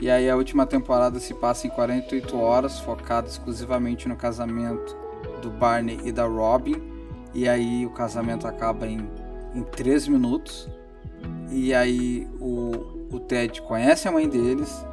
[0.00, 4.96] E aí a última temporada se passa em 48 horas, focada exclusivamente no casamento
[5.42, 6.80] do Barney e da Robin.
[7.34, 9.08] E aí o casamento acaba em,
[9.54, 10.68] em 3 minutos.
[11.50, 14.84] E aí o, o Ted conhece a mãe deles,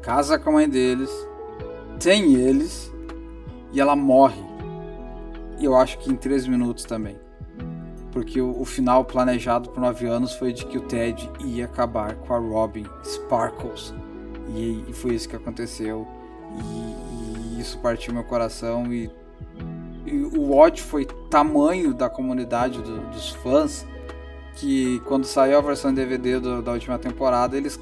[0.00, 1.10] casa com a mãe deles,
[2.00, 2.92] tem eles
[3.72, 4.42] e ela morre.
[5.58, 7.21] E eu acho que em 3 minutos também.
[8.12, 12.14] Porque o, o, final planejado por 9 anos foi de que o Ted ia acabar
[12.14, 13.94] com a Robin Sparkles
[14.54, 16.06] e, e foi isso que aconteceu.
[16.54, 18.92] E, e, isso partiu meu coração.
[18.92, 19.10] E,
[20.06, 23.86] e, o ódio foi tamanho da comunidade do, dos fãs
[24.54, 27.80] que quando saiu a versão DVD do, da última temporada, eles,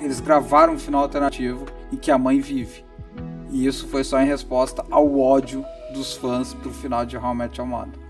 [0.00, 2.84] eles gravaram um final alternativo em que a mãe vive.
[3.50, 7.36] E isso foi só em resposta ao ódio dos fãs pro final de How I
[7.36, 8.09] Met Your Mother.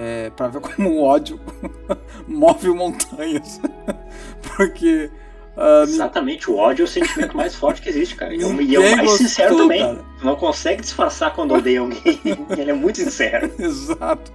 [0.00, 1.40] É, pra ver como o ódio
[2.26, 3.60] move montanhas.
[4.56, 5.10] Porque
[5.58, 8.32] Uh, Exatamente, o ódio é o sentimento mais forte que existe, cara.
[8.32, 9.80] E é o mais gostou, sincero também.
[9.80, 10.04] Cara.
[10.22, 12.20] não consegue disfarçar quando odeia alguém.
[12.56, 13.50] Ele é muito sincero.
[13.58, 14.32] Exato.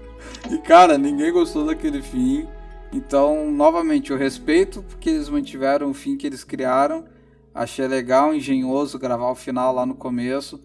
[0.52, 2.46] E cara, ninguém gostou daquele fim.
[2.92, 7.06] Então, novamente, eu respeito porque eles mantiveram o fim que eles criaram.
[7.56, 10.62] Achei legal, engenhoso gravar o final lá no começo.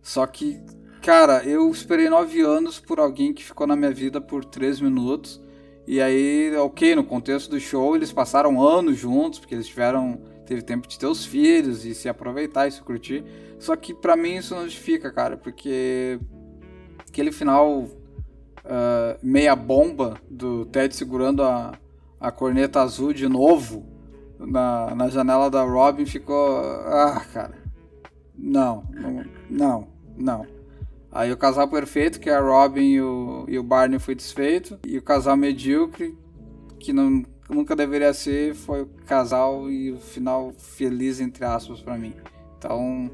[0.00, 0.60] Só que,
[1.06, 5.40] cara, eu esperei nove anos por alguém que ficou na minha vida por três minutos
[5.86, 10.20] e aí, ok, no contexto do show, eles passaram anos juntos, porque eles tiveram.
[10.44, 13.24] Teve tempo de ter os filhos e se aproveitar e se curtir.
[13.58, 16.20] Só que para mim isso não justifica, cara, porque
[17.08, 17.88] aquele final uh,
[19.22, 21.72] meia bomba do Ted segurando a,
[22.20, 23.84] a corneta azul de novo
[24.38, 26.60] na, na janela da Robin ficou.
[26.60, 27.54] Ah, cara.
[28.36, 30.55] Não, não, não, não.
[31.16, 34.78] Aí o casal perfeito, que é a Robin e o, e o Barney, foi desfeito.
[34.86, 36.14] E o casal medíocre,
[36.78, 41.96] que não, nunca deveria ser, foi o casal e o final feliz, entre aspas, para
[41.96, 42.12] mim.
[42.58, 43.10] Então,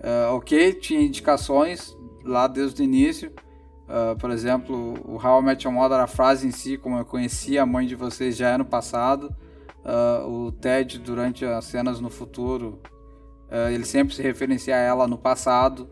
[0.00, 3.30] uh, ok, tinha indicações lá desde o início.
[3.84, 7.04] Uh, por exemplo, o How I Met Your Mother, a frase em si, como eu
[7.04, 9.32] conhecia a mãe de vocês já é no passado.
[9.84, 12.80] Uh, o Ted, durante as cenas no futuro,
[13.72, 15.88] ele sempre se referencia a ela no passado.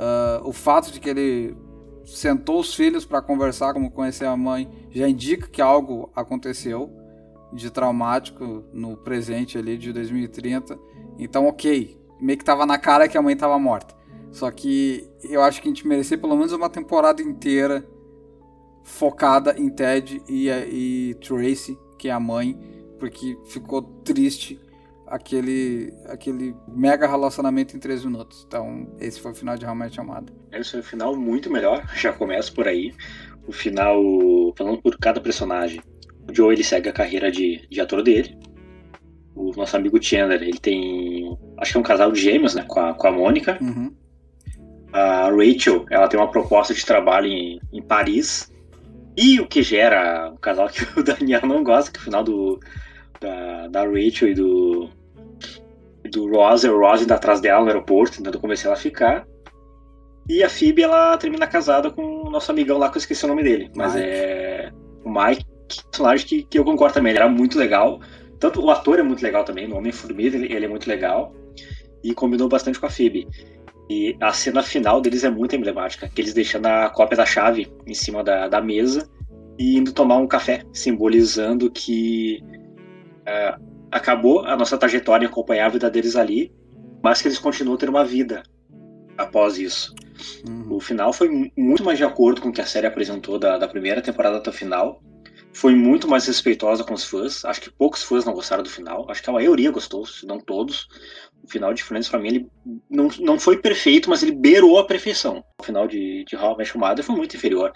[0.00, 1.54] Uh, o fato de que ele
[2.06, 6.90] sentou os filhos para conversar como conhecer a mãe já indica que algo aconteceu
[7.52, 10.78] de traumático no presente ali de 2030.
[11.18, 13.94] Então, ok, meio que tava na cara que a mãe tava morta.
[14.32, 17.86] Só que eu acho que a gente merecia pelo menos uma temporada inteira
[18.82, 22.58] focada em Ted e, e Tracy, que é a mãe,
[22.98, 24.58] porque ficou triste
[25.10, 28.44] aquele, aquele mega relacionamento em três minutos.
[28.46, 30.32] Então, esse foi o final de Realmente Amado.
[30.52, 32.94] Esse foi o final muito melhor, já começa por aí.
[33.46, 34.00] O final,
[34.56, 35.80] falando por cada personagem.
[36.28, 38.38] O Joe, ele segue a carreira de, de ator dele.
[39.34, 42.78] O nosso amigo Chandler, ele tem, acho que é um casal de gêmeos, né, com
[42.78, 43.58] a, com a Mônica.
[43.60, 43.92] Uhum.
[44.92, 48.52] A Rachel, ela tem uma proposta de trabalho em, em Paris.
[49.16, 52.22] E o que gera um casal que o Daniel não gosta, que é o final
[52.22, 52.60] do,
[53.20, 54.90] da, da Rachel e do,
[56.10, 59.26] do Rosa, o Rosa indo atrás dela no aeroporto, tentando convencer ela a ficar.
[60.28, 63.28] E a Phoebe, ela termina casada com o nosso amigão lá, que eu esqueci o
[63.28, 63.70] nome dele.
[63.74, 64.06] Mas Mike.
[64.06, 64.72] é.
[65.04, 65.44] O Mike,
[65.90, 67.10] personagem que, que eu concordo também.
[67.10, 68.00] Ele era muito legal.
[68.38, 71.34] Tanto o ator é muito legal também, o Homem-Formiga, ele, ele é muito legal.
[72.02, 73.26] E combinou bastante com a Phoebe.
[73.88, 77.70] E a cena final deles é muito emblemática, que eles deixando a cópia da chave
[77.86, 79.10] em cima da, da mesa
[79.58, 82.40] e indo tomar um café, simbolizando que
[83.26, 86.52] uh, acabou a nossa trajetória acompanhar a vida deles ali,
[87.02, 88.42] mas que eles continuam tendo uma vida
[89.16, 89.94] após isso.
[90.46, 90.74] Uhum.
[90.74, 93.68] O final foi muito mais de acordo com o que a série apresentou da, da
[93.68, 95.02] primeira temporada até o final.
[95.52, 97.44] Foi muito mais respeitosa com os fãs.
[97.44, 99.10] Acho que poucos fãs não gostaram do final.
[99.10, 100.86] Acho que a maioria gostou, se não todos
[101.50, 102.50] final de Friends, pra mim, ele
[102.88, 105.44] não, não foi perfeito, mas ele beirou a perfeição.
[105.60, 107.72] O final de, de How I Met Your Mother foi muito inferior.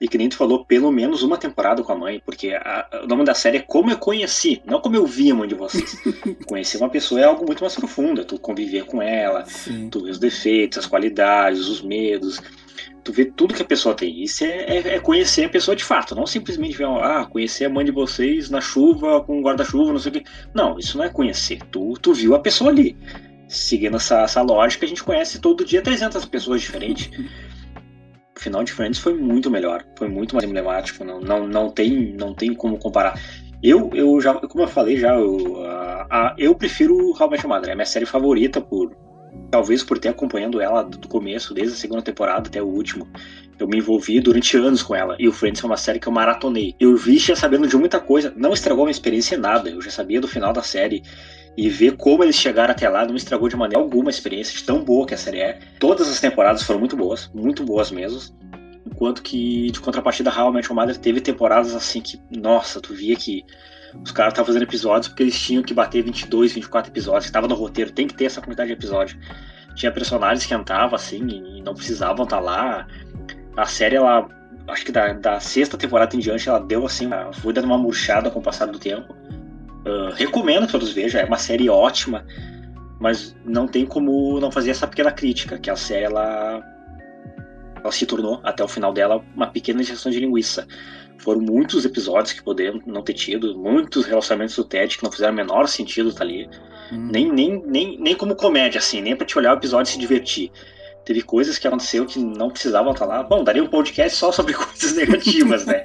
[0.00, 3.06] E que nem tu falou, pelo menos uma temporada com a mãe, porque a, o
[3.06, 5.96] nome da série é Como Eu Conheci, não Como Eu Vi a Mãe de Vocês.
[6.46, 9.88] Conhecer uma pessoa é algo muito mais profundo, tu conviver com ela, Sim.
[9.88, 12.40] tu ver os defeitos, as qualidades, os medos,
[13.04, 14.22] tu vê tudo que a pessoa tem.
[14.22, 17.70] Isso é, é, é, conhecer a pessoa de fato, não simplesmente ver, ah, conhecer a
[17.70, 20.24] mãe de vocês na chuva, com um guarda-chuva, não sei o quê.
[20.54, 21.58] Não, isso não é conhecer.
[21.70, 22.96] Tu, tu viu a pessoa ali.
[23.46, 27.10] Seguindo essa, essa lógica, a gente conhece todo dia 300 pessoas diferentes.
[28.36, 32.14] O final de Friends foi muito melhor, foi muito mais emblemático, não, não, não, tem,
[32.14, 33.20] não tem como comparar.
[33.62, 37.44] Eu, eu já, como eu falei já, eu, a, a, eu prefiro How I Met
[37.44, 39.03] Your Mother, é minha série favorita por
[39.54, 43.06] talvez por ter acompanhando ela do começo, desde a segunda temporada até o último.
[43.56, 45.14] Eu me envolvi durante anos com ela.
[45.16, 46.74] E o Friends é uma série que eu maratonei.
[46.80, 48.34] Eu vi já sabendo de muita coisa.
[48.36, 49.70] Não estragou minha experiência em nada.
[49.70, 51.04] Eu já sabia do final da série.
[51.56, 54.64] E ver como eles chegaram até lá não estragou de maneira alguma a experiência de
[54.64, 55.60] tão boa que a série é.
[55.78, 58.18] Todas as temporadas foram muito boas, muito boas mesmo.
[58.84, 63.44] Enquanto que, de contrapartida, Met Your Mother teve temporadas assim que, nossa, tu via que
[64.02, 67.26] os caras estavam fazendo episódios porque eles tinham que bater 22, 24 episódios.
[67.26, 69.18] Estava no roteiro, tem que ter essa quantidade de episódios.
[69.74, 72.86] Tinha personagens que entravam assim e não precisavam estar tá lá.
[73.56, 74.28] A série, ela,
[74.68, 78.30] acho que da, da sexta temporada em diante, ela deu assim, foi dando uma murchada
[78.30, 79.14] com o passar do tempo.
[79.86, 82.24] Uh, recomendo que todos vejam, é uma série ótima,
[82.98, 86.62] mas não tem como não fazer essa pequena crítica, que a série ela,
[87.76, 90.66] ela se tornou, até o final dela, uma pequena injeção de linguiça.
[91.24, 95.32] Foram muitos episódios que poderiam não ter tido, muitos relacionamentos do Ted que não fizeram
[95.32, 96.48] o menor sentido estar tá ali.
[96.92, 97.08] Hum.
[97.10, 99.98] Nem, nem, nem, nem como comédia, assim, nem pra te olhar o episódio e se
[99.98, 100.52] divertir
[101.04, 103.22] teve coisas que aconteceu que não precisavam estar lá.
[103.22, 105.84] Bom, daria um podcast só sobre coisas negativas, né?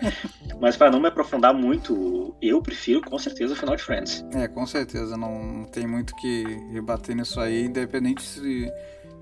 [0.60, 4.26] Mas para não me aprofundar muito, eu prefiro com certeza o final de Friends.
[4.34, 5.18] É, com certeza.
[5.18, 8.72] Não tem muito que rebater nisso aí, independente se,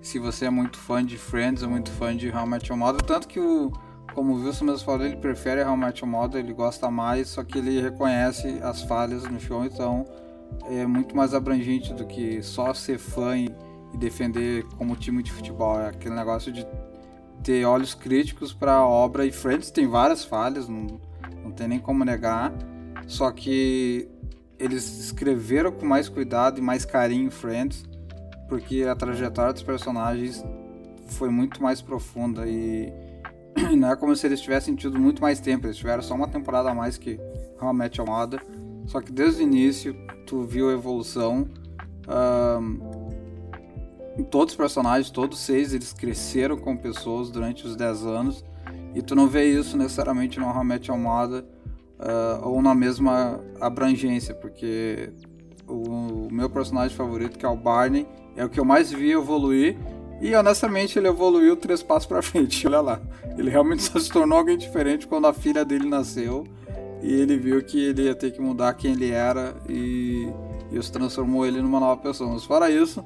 [0.01, 2.77] se você é muito fã de Friends ou muito fã de How I Met Your
[2.77, 3.01] Mother.
[3.01, 3.71] Tanto que o,
[4.17, 7.59] como o Wilson mesmo falou, ele prefere Met Your Mother, ele gosta mais, só que
[7.59, 10.05] ele reconhece as falhas no show, então
[10.71, 13.51] é muito mais abrangente do que só ser fã e
[13.93, 15.79] e defender como time de futebol.
[15.79, 16.65] É aquele negócio de
[17.43, 19.25] ter olhos críticos para a obra.
[19.25, 20.99] E Friends tem várias falhas, não,
[21.43, 22.53] não tem nem como negar.
[23.05, 24.09] Só que
[24.59, 27.85] eles escreveram com mais cuidado e mais carinho Friends,
[28.49, 30.43] porque a trajetória dos personagens
[31.07, 32.91] foi muito mais profunda e
[33.77, 36.71] não é como se eles tivessem tido muito mais tempo, eles tiveram só uma temporada
[36.71, 37.19] a mais que
[37.61, 38.01] How I Met
[38.87, 39.93] só que desde o início
[40.25, 41.47] tu viu a evolução.
[42.07, 42.79] Um,
[44.31, 48.45] todos os personagens, todos seis, eles cresceram com pessoas durante os 10 anos.
[48.95, 51.45] E tu não vê isso necessariamente no Hamet Almada
[51.99, 55.11] uh, ou na mesma abrangência, porque
[55.67, 59.11] o, o, meu personagem favorito, que é o Barney, é o que eu mais vi
[59.11, 59.77] evoluir.
[60.19, 63.01] E honestamente ele evoluiu três passos para frente, olha lá.
[63.37, 66.45] Ele realmente se tornou alguém diferente quando a filha dele nasceu.
[67.01, 70.27] E ele viu que ele ia ter que mudar quem ele era e
[70.71, 72.31] isso transformou ele numa nova pessoa.
[72.31, 73.03] Mas fora isso,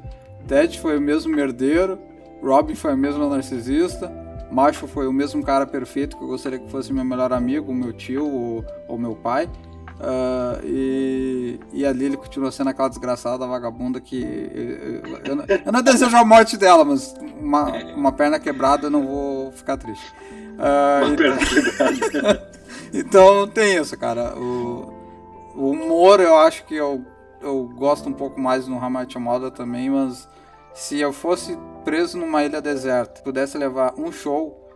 [0.47, 1.99] Ted foi o mesmo merdeiro,
[2.41, 4.09] Robin foi o mesmo narcisista,
[4.51, 7.93] Marshall foi o mesmo cara perfeito que eu gostaria que fosse meu melhor amigo, meu
[7.93, 9.49] tio ou, ou meu pai.
[10.01, 14.23] Uh, e, e ali ele continua sendo aquela desgraçada vagabunda que.
[14.51, 18.89] Eu, eu, não, eu, não desejo a morte dela, mas uma, uma perna quebrada eu
[18.89, 20.11] não vou ficar triste.
[20.57, 21.37] Uh, uma perna
[22.09, 22.51] quebrada.
[22.91, 24.35] então tem isso, cara.
[24.35, 24.91] O,
[25.55, 27.05] o humor eu acho que eu,
[27.39, 30.27] eu gosto um pouco mais no Hamlet Moda também, mas
[30.73, 34.67] se eu fosse preso numa ilha deserta, pudesse levar um show,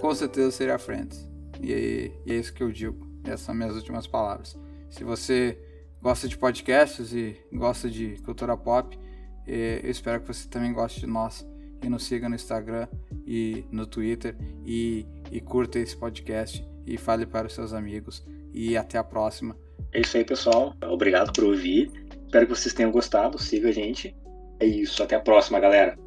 [0.00, 1.28] com certeza seria Friends.
[1.60, 3.06] E, e é isso que eu digo.
[3.22, 4.58] Essas são minhas últimas palavras.
[4.92, 5.58] Se você
[6.02, 8.98] gosta de podcasts e gosta de cultura pop,
[9.46, 11.46] eh, eu espero que você também goste de nós
[11.82, 12.86] e nos siga no Instagram
[13.26, 14.36] e no Twitter
[14.66, 18.22] e, e curta esse podcast e fale para os seus amigos.
[18.52, 19.56] E até a próxima.
[19.94, 20.76] É isso aí, pessoal.
[20.84, 21.90] Obrigado por ouvir.
[22.26, 23.38] Espero que vocês tenham gostado.
[23.38, 24.14] Siga a gente
[24.60, 25.02] é isso.
[25.02, 25.98] Até a próxima, galera.